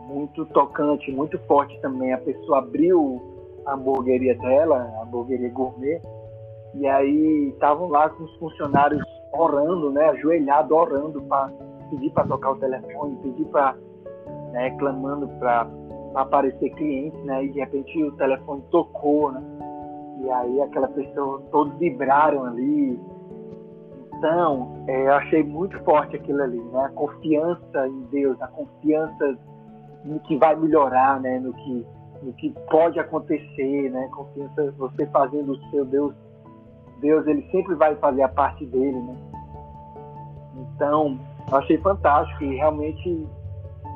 muito 0.07 0.45
tocante, 0.47 1.11
muito 1.11 1.37
forte 1.39 1.79
também. 1.81 2.13
A 2.13 2.17
pessoa 2.17 2.59
abriu 2.59 3.21
a 3.65 3.73
hamburgueria 3.73 4.35
dela, 4.35 4.91
a 4.97 5.03
hamburgueria 5.03 5.49
gourmet, 5.49 6.01
e 6.73 6.87
aí 6.87 7.49
estavam 7.49 7.89
lá 7.89 8.09
com 8.09 8.23
os 8.23 8.35
funcionários 8.37 9.03
orando, 9.33 9.91
né, 9.91 10.05
ajoelhado 10.09 10.75
orando 10.75 11.21
para 11.23 11.51
pedir 11.89 12.09
para 12.11 12.25
tocar 12.25 12.51
o 12.51 12.55
telefone, 12.55 13.17
pedir 13.17 13.45
para 13.45 13.75
né, 14.51 14.71
clamando 14.77 15.27
para 15.39 15.67
aparecer 16.15 16.69
cliente, 16.71 17.17
né, 17.17 17.45
e 17.45 17.49
de 17.49 17.59
repente 17.59 18.03
o 18.03 18.11
telefone 18.13 18.63
tocou, 18.71 19.31
né, 19.31 19.41
e 20.21 20.29
aí 20.29 20.61
aquela 20.61 20.87
pessoa 20.89 21.41
todos 21.51 21.73
vibraram 21.77 22.45
ali. 22.45 22.99
Então, 24.17 24.83
é, 24.87 25.07
eu 25.07 25.13
achei 25.13 25.43
muito 25.43 25.81
forte 25.83 26.15
aquilo 26.15 26.41
ali, 26.41 26.59
né, 26.59 26.85
a 26.85 26.89
confiança 26.89 27.87
em 27.87 28.01
Deus, 28.11 28.41
a 28.41 28.47
confiança 28.47 29.37
no 30.03 30.19
que 30.21 30.37
vai 30.37 30.55
melhorar, 30.55 31.19
né, 31.19 31.39
no 31.39 31.53
que 31.53 31.85
no 32.21 32.33
que 32.33 32.53
pode 32.69 32.99
acontecer, 32.99 33.89
né, 33.89 34.09
confiança 34.11 34.73
você 34.77 35.05
fazendo 35.05 35.53
o 35.53 35.69
seu 35.69 35.85
Deus 35.85 36.13
Deus 36.99 37.25
ele 37.27 37.47
sempre 37.49 37.75
vai 37.75 37.95
fazer 37.95 38.21
a 38.23 38.27
parte 38.27 38.65
dele, 38.65 38.99
né? 38.99 39.15
Então, 40.75 41.17
eu 41.49 41.57
achei 41.57 41.77
fantástico 41.77 42.43
e 42.43 42.55
realmente 42.55 43.27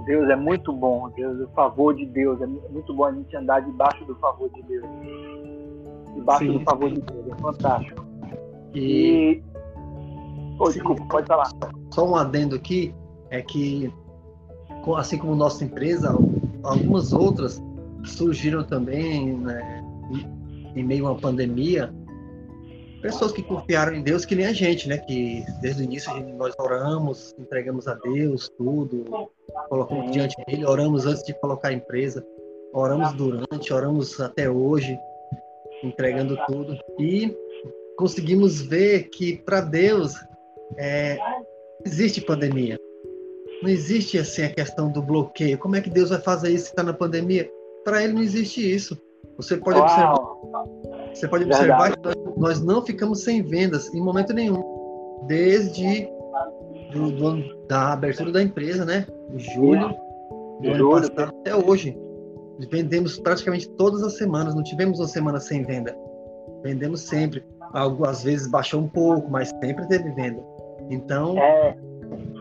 Deus 0.05 0.29
é 0.29 0.35
muito 0.35 0.71
bom. 0.71 1.09
Deus, 1.09 1.39
o 1.39 1.47
favor 1.53 1.95
de 1.95 2.05
Deus 2.05 2.41
é 2.41 2.47
muito 2.47 2.93
bom 2.93 3.05
a 3.05 3.11
gente 3.11 3.35
andar 3.35 3.61
debaixo 3.61 4.03
do 4.05 4.15
favor 4.15 4.49
de 4.49 4.61
Deus. 4.63 4.85
Debaixo 6.15 6.45
Sim. 6.45 6.57
do 6.57 6.63
favor 6.63 6.89
de 6.89 7.01
Deus, 7.01 7.27
é 7.27 7.41
fantástico. 7.41 8.05
E, 8.73 8.79
e... 8.81 9.43
Oh, 10.59 10.69
desculpa, 10.69 11.03
pode 11.09 11.27
falar. 11.27 11.49
Só 11.91 12.07
um 12.07 12.15
adendo 12.15 12.55
aqui 12.55 12.93
é 13.29 13.41
que 13.41 13.91
assim 14.97 15.17
como 15.17 15.35
nossa 15.35 15.63
empresa, 15.63 16.09
algumas 16.63 17.13
outras 17.13 17.61
surgiram 18.03 18.63
também 18.63 19.37
né, 19.37 19.83
em 20.75 20.83
meio 20.83 21.07
a 21.07 21.11
uma 21.11 21.19
pandemia 21.19 21.93
pessoas 23.03 23.33
que 23.33 23.43
confiaram 23.43 23.93
em 23.93 24.01
Deus 24.01 24.23
que 24.23 24.33
nem 24.33 24.45
a 24.45 24.53
gente, 24.53 24.87
né? 24.87 24.97
Que 24.97 25.43
desde 25.61 25.81
o 25.81 25.83
início 25.83 26.11
nós 26.37 26.55
oramos, 26.57 27.35
entregamos 27.37 27.85
a 27.85 27.95
Deus 27.95 28.49
tudo, 28.57 29.29
colocamos 29.69 30.11
diante 30.11 30.35
dele, 30.45 30.65
oramos 30.65 31.05
antes 31.05 31.23
de 31.23 31.33
colocar 31.39 31.69
a 31.69 31.73
empresa, 31.73 32.25
oramos 32.73 33.13
durante, 33.13 33.73
oramos 33.73 34.19
até 34.19 34.49
hoje, 34.49 34.97
entregando 35.83 36.37
tudo 36.47 36.77
e 36.99 37.35
conseguimos 37.97 38.61
ver 38.61 39.09
que 39.09 39.37
para 39.37 39.61
Deus 39.61 40.15
é, 40.77 41.17
existe 41.85 42.21
pandemia. 42.21 42.79
Não 43.61 43.69
existe 43.69 44.17
assim 44.17 44.43
a 44.43 44.53
questão 44.53 44.91
do 44.91 45.01
bloqueio. 45.01 45.57
Como 45.57 45.75
é 45.75 45.81
que 45.81 45.89
Deus 45.89 46.09
vai 46.09 46.19
fazer 46.19 46.51
isso 46.51 46.65
se 46.65 46.69
está 46.71 46.83
na 46.83 46.93
pandemia? 46.93 47.49
Para 47.83 48.03
ele 48.03 48.13
não 48.13 48.21
existe 48.21 48.59
isso. 48.59 48.97
Você 49.37 49.57
pode 49.57 49.79
observar 49.79 50.19
você 51.13 51.27
pode 51.27 51.45
observar 51.45 51.91
Verdade. 51.91 52.17
que 52.17 52.39
nós 52.39 52.61
não 52.61 52.83
ficamos 52.83 53.23
sem 53.23 53.43
vendas 53.43 53.93
em 53.93 54.01
momento 54.01 54.33
nenhum, 54.33 54.63
desde 55.27 56.09
do, 56.93 57.11
do, 57.11 57.67
da 57.67 57.93
abertura 57.93 58.31
da 58.31 58.41
empresa, 58.41 58.85
né? 58.85 59.05
Em 59.31 59.39
julho 59.39 59.95
do 60.61 60.93
ano 60.93 61.11
passado 61.11 61.35
até 61.39 61.55
hoje. 61.55 61.97
Vendemos 62.71 63.19
praticamente 63.19 63.67
todas 63.71 64.03
as 64.03 64.17
semanas, 64.17 64.55
não 64.55 64.63
tivemos 64.63 64.99
uma 64.99 65.07
semana 65.07 65.39
sem 65.39 65.63
venda. 65.63 65.95
Vendemos 66.63 67.01
sempre. 67.01 67.43
Algumas 67.73 68.23
vezes 68.23 68.47
baixou 68.47 68.81
um 68.81 68.87
pouco, 68.87 69.29
mas 69.29 69.49
sempre 69.61 69.87
teve 69.87 70.11
venda. 70.11 70.41
Então, 70.89 71.37
é. 71.37 71.75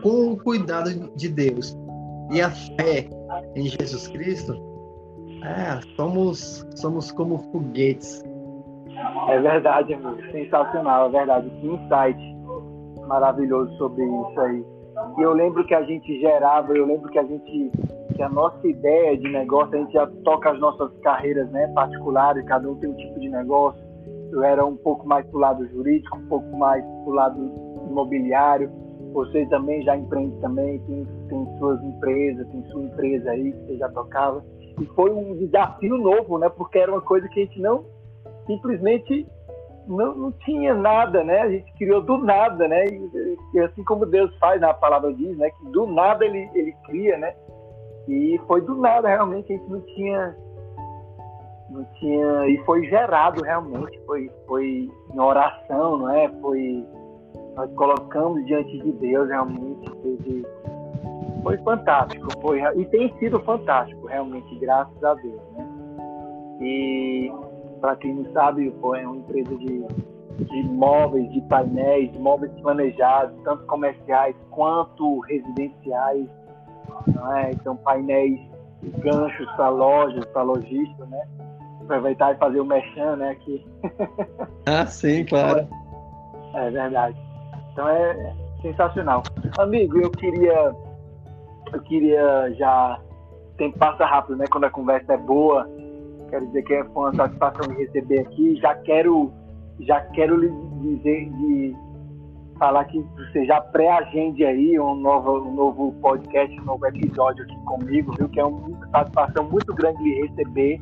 com 0.01 0.33
o 0.33 0.37
cuidado 0.37 1.11
de 1.15 1.29
Deus 1.29 1.75
e 2.31 2.41
a 2.41 2.51
fé 2.51 3.09
em 3.55 3.67
Jesus 3.67 4.07
Cristo, 4.07 4.53
é, 5.43 5.79
somos, 5.95 6.65
somos 6.75 7.11
como 7.11 7.39
foguetes 7.51 8.23
é 9.29 9.39
verdade, 9.39 9.93
amigo. 9.93 10.21
Sensacional, 10.31 11.07
é 11.07 11.09
verdade. 11.09 11.49
Que 11.49 11.67
insight 11.67 12.32
maravilhoso 13.07 13.75
sobre 13.77 14.03
isso 14.03 14.39
aí. 14.39 14.65
E 15.17 15.21
eu 15.21 15.33
lembro 15.33 15.65
que 15.65 15.73
a 15.73 15.83
gente 15.83 16.19
gerava, 16.19 16.75
eu 16.75 16.85
lembro 16.85 17.09
que 17.09 17.17
a 17.17 17.23
gente, 17.23 17.71
que 18.15 18.21
a 18.21 18.29
nossa 18.29 18.65
ideia 18.67 19.17
de 19.17 19.29
negócio, 19.29 19.75
a 19.75 19.81
gente 19.81 19.93
já 19.93 20.07
toca 20.23 20.51
as 20.51 20.59
nossas 20.59 20.91
carreiras 20.99 21.49
né, 21.51 21.67
particulares, 21.69 22.45
cada 22.45 22.69
um 22.69 22.75
tem 22.75 22.89
um 22.89 22.95
tipo 22.95 23.19
de 23.19 23.29
negócio. 23.29 23.81
Eu 24.31 24.43
era 24.43 24.65
um 24.65 24.77
pouco 24.77 25.07
mais 25.07 25.25
pro 25.27 25.39
lado 25.39 25.67
jurídico, 25.67 26.17
um 26.17 26.27
pouco 26.27 26.57
mais 26.57 26.83
pro 27.03 27.13
lado 27.13 27.39
imobiliário. 27.89 28.71
Você 29.13 29.45
também 29.47 29.83
já 29.83 29.95
empreende 29.95 30.35
também, 30.41 30.79
tem, 30.79 31.07
tem 31.29 31.57
suas 31.59 31.83
empresas, 31.83 32.47
tem 32.47 32.63
sua 32.71 32.83
empresa 32.83 33.29
aí 33.29 33.51
que 33.51 33.59
você 33.65 33.77
já 33.77 33.89
tocava. 33.89 34.43
E 34.81 34.85
foi 34.95 35.11
um 35.11 35.35
desafio 35.35 35.97
novo, 35.97 36.39
né? 36.39 36.49
Porque 36.49 36.79
era 36.79 36.91
uma 36.91 37.01
coisa 37.01 37.27
que 37.27 37.41
a 37.41 37.43
gente 37.43 37.61
não 37.61 37.85
simplesmente 38.47 39.27
não, 39.87 40.15
não 40.15 40.31
tinha 40.31 40.73
nada, 40.73 41.23
né? 41.23 41.41
A 41.41 41.49
gente 41.49 41.71
criou 41.73 42.01
do 42.01 42.17
nada, 42.17 42.67
né? 42.67 42.85
E, 42.87 43.37
e, 43.53 43.59
assim 43.59 43.83
como 43.83 44.05
Deus 44.05 44.35
faz, 44.37 44.59
na 44.59 44.73
palavra 44.73 45.13
diz, 45.13 45.37
né? 45.37 45.49
Que 45.49 45.71
do 45.71 45.85
nada 45.87 46.25
ele, 46.25 46.49
ele 46.53 46.73
cria, 46.85 47.17
né? 47.17 47.33
E 48.07 48.39
foi 48.47 48.61
do 48.61 48.75
nada, 48.75 49.07
realmente, 49.07 49.53
a 49.53 49.57
gente 49.57 49.69
não 49.69 49.81
tinha... 49.81 50.35
Não 51.69 51.83
tinha... 51.99 52.47
E 52.47 52.57
foi 52.65 52.85
gerado, 52.85 53.41
realmente. 53.43 53.99
Foi, 54.05 54.29
foi 54.47 54.89
em 55.13 55.19
oração, 55.19 55.97
não 55.97 56.09
é? 56.09 56.27
Foi... 56.41 56.85
Nós 57.55 57.71
colocamos 57.75 58.45
diante 58.45 58.77
de 58.79 58.91
Deus, 58.93 59.29
realmente. 59.29 59.89
Teve, 60.01 60.45
foi 61.43 61.57
fantástico. 61.57 62.27
Foi, 62.41 62.59
e 62.77 62.85
tem 62.85 63.13
sido 63.19 63.39
fantástico, 63.41 64.07
realmente, 64.07 64.55
graças 64.59 65.03
a 65.03 65.13
Deus, 65.13 65.41
né? 65.55 65.67
E 66.61 67.31
para 67.83 67.97
quem 67.97 68.15
não 68.15 68.31
sabe, 68.31 68.71
pô, 68.79 68.95
é 68.95 69.05
uma 69.05 69.17
empresa 69.17 69.57
de, 69.57 69.85
de 70.37 70.63
móveis, 70.63 71.29
de 71.33 71.41
painéis, 71.41 72.13
móveis 72.13 72.49
planejados, 72.61 73.35
tanto 73.43 73.65
comerciais 73.65 74.33
quanto 74.51 75.19
residenciais. 75.19 76.25
É? 77.35 77.51
Então, 77.51 77.75
painéis, 77.75 78.39
ganchos 78.99 79.51
para 79.57 79.67
lojas, 79.67 80.23
para 80.27 80.43
lojistas, 80.43 81.09
né? 81.09 81.27
Aproveitar 81.81 82.33
e 82.33 82.37
fazer 82.37 82.61
o 82.61 82.65
merchan, 82.65 83.17
né? 83.17 83.31
Aqui. 83.31 83.65
Ah, 84.65 84.85
sim, 84.85 85.25
claro. 85.25 85.67
É, 86.55 86.69
verdade. 86.71 87.17
Então 87.73 87.89
é 87.89 88.33
sensacional. 88.61 89.23
Amigo, 89.57 89.99
eu 89.99 90.09
queria, 90.09 90.73
eu 91.73 91.81
queria 91.81 92.49
já, 92.53 92.97
o 93.51 93.57
tempo 93.57 93.77
passa 93.77 94.05
rápido, 94.05 94.37
né? 94.37 94.45
Quando 94.49 94.63
a 94.63 94.69
conversa 94.69 95.15
é 95.15 95.17
boa 95.17 95.67
Quero 96.33 96.47
dizer 96.47 96.63
que 96.63 96.83
foi 96.85 97.03
uma 97.03 97.13
satisfação 97.13 97.69
me 97.69 97.75
receber 97.75 98.21
aqui. 98.21 98.55
Já 98.55 98.73
quero, 98.73 99.31
já 99.81 100.01
quero 100.01 100.35
lhe 100.35 100.49
dizer 100.81 101.29
de 101.29 101.75
falar 102.57 102.85
que 102.85 102.99
você 103.15 103.45
já 103.45 103.61
pré-agende 103.61 104.43
aí 104.43 104.79
um 104.79 104.95
novo, 104.95 105.47
um 105.47 105.53
novo 105.53 105.91
podcast, 106.01 106.59
um 106.59 106.65
novo 106.65 106.87
episódio 106.87 107.43
aqui 107.43 107.55
comigo, 107.65 108.15
viu? 108.17 108.27
Que 108.29 108.39
é 108.39 108.45
uma 108.45 108.89
satisfação 108.89 109.47
muito 109.47 109.75
grande 109.75 110.01
lhe 110.01 110.27
receber. 110.27 110.81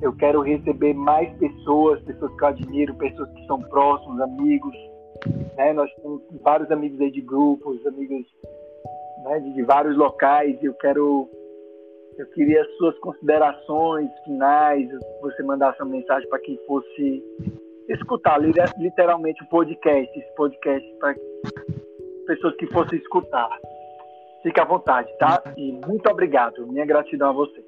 Eu 0.00 0.12
quero 0.12 0.42
receber 0.42 0.94
mais 0.94 1.28
pessoas, 1.38 2.00
pessoas 2.02 2.32
que 2.36 2.44
eu 2.44 2.48
admiro, 2.48 2.94
pessoas 2.94 3.28
que 3.32 3.44
são 3.48 3.58
próximos, 3.58 4.20
amigos. 4.20 4.76
Né? 5.56 5.72
Nós 5.72 5.90
temos 5.96 6.22
vários 6.40 6.70
amigos 6.70 7.00
aí 7.00 7.10
de 7.10 7.20
grupos, 7.20 7.84
amigos 7.84 8.24
né, 9.24 9.40
de, 9.40 9.54
de 9.54 9.62
vários 9.64 9.96
locais. 9.96 10.56
Eu 10.62 10.74
quero 10.74 11.28
eu 12.18 12.26
queria 12.26 12.64
suas 12.78 12.96
considerações 12.98 14.08
finais, 14.24 14.88
você 15.20 15.42
mandasse 15.42 15.82
uma 15.82 15.90
mensagem 15.90 16.28
para 16.28 16.38
quem 16.40 16.58
fosse 16.66 17.22
escutar 17.88 18.38
literalmente 18.78 19.42
o 19.42 19.48
podcast, 19.48 20.18
esse 20.18 20.34
podcast 20.34 20.94
para 20.98 21.14
pessoas 22.26 22.56
que 22.56 22.66
fossem 22.68 22.98
escutar. 22.98 23.50
Fique 24.42 24.60
à 24.60 24.64
vontade, 24.64 25.10
tá? 25.18 25.42
E 25.56 25.72
muito 25.86 26.08
obrigado. 26.08 26.66
Minha 26.66 26.86
gratidão 26.86 27.30
a 27.30 27.32
você. 27.32 27.64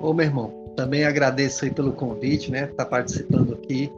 Ô, 0.00 0.14
meu 0.14 0.26
irmão, 0.26 0.72
também 0.76 1.04
agradeço 1.04 1.64
aí 1.64 1.70
pelo 1.72 1.92
convite, 1.92 2.50
né? 2.50 2.64
Estar 2.64 2.84
tá 2.84 2.90
participando 2.90 3.54
aqui, 3.54 3.92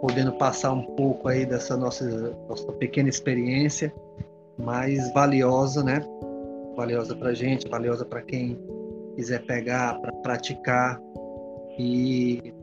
podendo 0.00 0.32
passar 0.32 0.72
um 0.72 0.82
pouco 0.82 1.28
aí 1.28 1.44
dessa 1.44 1.76
nossa, 1.76 2.36
nossa 2.48 2.72
pequena 2.74 3.08
experiência, 3.08 3.92
mais 4.58 5.12
valiosa, 5.12 5.82
né? 5.82 6.00
Valiosa 6.80 7.14
para 7.14 7.28
a 7.28 7.34
gente, 7.34 7.68
valiosa 7.68 8.06
para 8.06 8.22
quem 8.22 8.58
quiser 9.14 9.44
pegar, 9.44 10.00
para 10.00 10.12
praticar. 10.22 10.98
E, 11.78 12.54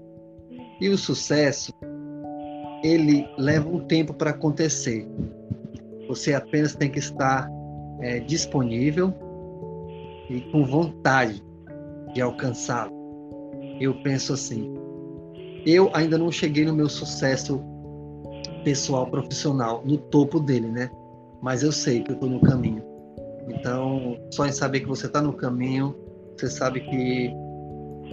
e 0.82 0.90
o 0.90 0.98
sucesso, 0.98 1.72
ele 2.84 3.28
leva 3.38 3.70
um 3.70 3.80
tempo 3.86 4.14
para 4.14 4.32
acontecer. 4.32 5.08
Você 6.08 6.34
apenas 6.34 6.74
tem 6.76 6.90
que 6.90 7.00
estar 7.00 7.48
é, 8.02 8.20
disponível 8.20 9.14
e 10.30 10.42
com 10.52 10.66
vontade 10.66 11.44
de 12.14 12.22
alcançá-lo. 12.22 12.92
Eu 13.80 14.02
penso 14.02 14.34
assim. 14.34 14.74
Eu 15.64 15.92
ainda 15.94 16.18
não 16.18 16.32
cheguei 16.32 16.66
no 16.66 16.74
meu 16.74 16.90
sucesso 16.90 17.62
pessoal, 18.64 19.06
profissional, 19.06 19.84
no 19.86 19.98
topo 19.98 20.40
dele, 20.40 20.70
né? 20.70 20.90
Mas 21.42 21.62
eu 21.62 21.72
sei 21.72 22.02
que 22.02 22.12
eu 22.12 22.16
estou 22.16 22.30
no 22.30 22.42
caminho. 22.42 22.87
Então, 23.48 24.18
só 24.32 24.46
em 24.46 24.52
saber 24.52 24.82
que 24.82 24.88
você 24.88 25.08
está 25.08 25.22
no 25.22 25.34
caminho, 25.34 25.96
você 26.36 26.50
sabe 26.50 26.82
que 26.82 27.34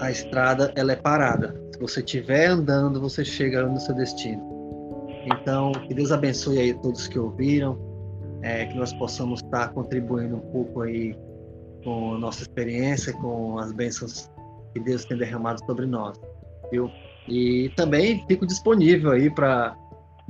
a 0.00 0.10
estrada 0.10 0.72
ela 0.76 0.92
é 0.92 0.96
parada. 0.96 1.54
Se 1.72 1.80
você 1.80 2.00
estiver 2.00 2.46
andando, 2.46 3.00
você 3.00 3.24
chega 3.24 3.66
no 3.66 3.78
seu 3.80 3.94
destino. 3.94 4.42
Então, 5.26 5.72
que 5.72 5.94
Deus 5.94 6.12
abençoe 6.12 6.58
aí 6.58 6.74
todos 6.74 7.08
que 7.08 7.18
ouviram, 7.18 7.78
é, 8.42 8.66
que 8.66 8.76
nós 8.76 8.92
possamos 8.92 9.40
estar 9.42 9.68
contribuindo 9.72 10.36
um 10.36 10.52
pouco 10.52 10.82
aí 10.82 11.16
com 11.82 12.14
a 12.14 12.18
nossa 12.18 12.42
experiência, 12.42 13.12
com 13.14 13.58
as 13.58 13.72
bênçãos 13.72 14.30
que 14.72 14.80
Deus 14.80 15.04
tem 15.04 15.16
derramado 15.16 15.64
sobre 15.64 15.86
nós, 15.86 16.20
viu? 16.70 16.90
E 17.28 17.70
também 17.76 18.24
fico 18.26 18.46
disponível 18.46 19.12
aí 19.12 19.30
para 19.30 19.76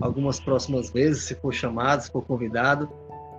algumas 0.00 0.38
próximas 0.40 0.90
vezes, 0.90 1.24
se 1.24 1.34
for 1.36 1.52
chamado, 1.52 2.02
se 2.02 2.10
for 2.10 2.22
convidado, 2.22 2.88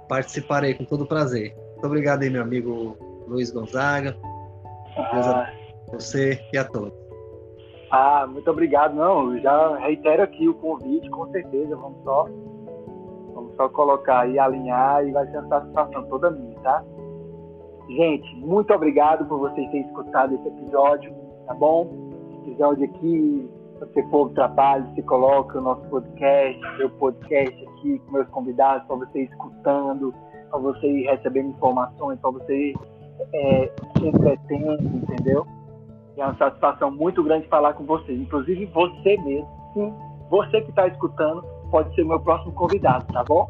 participarei 0.08 0.74
com 0.74 0.86
todo 0.86 1.06
prazer. 1.06 1.56
Muito 1.74 1.88
obrigado 1.88 2.24
aí, 2.24 2.30
meu 2.30 2.42
amigo 2.42 2.98
Luiz 3.28 3.52
Gonzaga. 3.52 4.16
Deus 5.12 5.28
ah. 5.28 5.42
abençoe 5.42 5.66
você 5.92 6.40
e 6.52 6.58
a 6.58 6.64
todos. 6.64 6.94
Ah, 7.92 8.28
muito 8.28 8.50
obrigado. 8.50 8.96
Não, 8.96 9.38
já 9.40 9.78
reitero 9.78 10.24
aqui 10.24 10.48
o 10.48 10.54
convite, 10.56 11.10
com 11.10 11.30
certeza. 11.32 11.76
Vamos 11.76 12.04
só, 12.04 12.28
vamos 13.34 13.56
só 13.56 13.70
colocar 13.70 14.28
e 14.30 14.40
alinhar 14.40 15.06
e 15.08 15.12
vai 15.12 15.26
ser 15.28 15.38
uma 15.38 15.48
satisfação 15.48 16.04
toda 16.08 16.32
minha, 16.32 16.60
tá? 16.60 16.84
Gente, 17.88 18.36
muito 18.38 18.74
obrigado 18.74 19.26
por 19.26 19.38
vocês 19.38 19.70
terem 19.70 19.86
escutado 19.88 20.34
esse 20.34 20.48
episódio, 20.48 21.14
tá 21.46 21.54
bom? 21.54 21.88
Esse 22.42 22.50
episódio 22.50 22.86
aqui, 22.86 23.50
você 23.80 24.04
for 24.10 24.30
trabalho, 24.32 24.88
se 24.96 25.02
coloca 25.04 25.58
o 25.58 25.62
nosso 25.62 25.82
podcast, 25.90 26.60
meu 26.78 26.90
podcast 26.92 27.68
aqui 27.68 28.00
com 28.00 28.12
meus 28.12 28.28
convidados, 28.30 28.86
para 28.88 28.96
você 28.96 29.20
ir 29.20 29.30
escutando, 29.30 30.14
para 30.50 30.60
você 30.60 30.88
ir 30.88 31.06
recebendo 31.08 31.50
informações, 31.50 32.20
para 32.20 32.32
você 32.32 32.72
ir 32.72 32.76
é, 33.34 33.72
se 33.98 34.08
entretendo, 34.08 34.82
entendeu? 34.82 35.46
É 36.18 36.24
uma 36.24 36.38
satisfação 36.38 36.92
muito 36.92 37.22
grande 37.24 37.48
falar 37.48 37.74
com 37.74 37.84
você. 37.86 38.14
Inclusive 38.14 38.66
você 38.68 39.18
mesmo, 39.18 39.48
sim, 39.74 39.94
você 40.30 40.62
que 40.62 40.70
está 40.70 40.88
escutando, 40.88 41.44
pode 41.70 41.94
ser 41.96 42.06
meu 42.06 42.20
próximo 42.20 42.54
convidado, 42.54 43.06
tá 43.12 43.24
bom? 43.24 43.48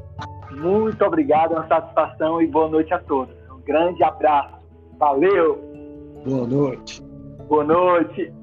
Muito 0.51 1.03
obrigado, 1.05 1.53
é 1.53 1.57
uma 1.57 1.67
satisfação 1.67 2.41
e 2.41 2.47
boa 2.47 2.69
noite 2.69 2.93
a 2.93 2.99
todos. 2.99 3.35
Um 3.51 3.61
grande 3.61 4.03
abraço. 4.03 4.55
Valeu! 4.97 5.59
Boa 6.25 6.47
noite. 6.47 7.03
Boa 7.47 7.63
noite. 7.63 8.33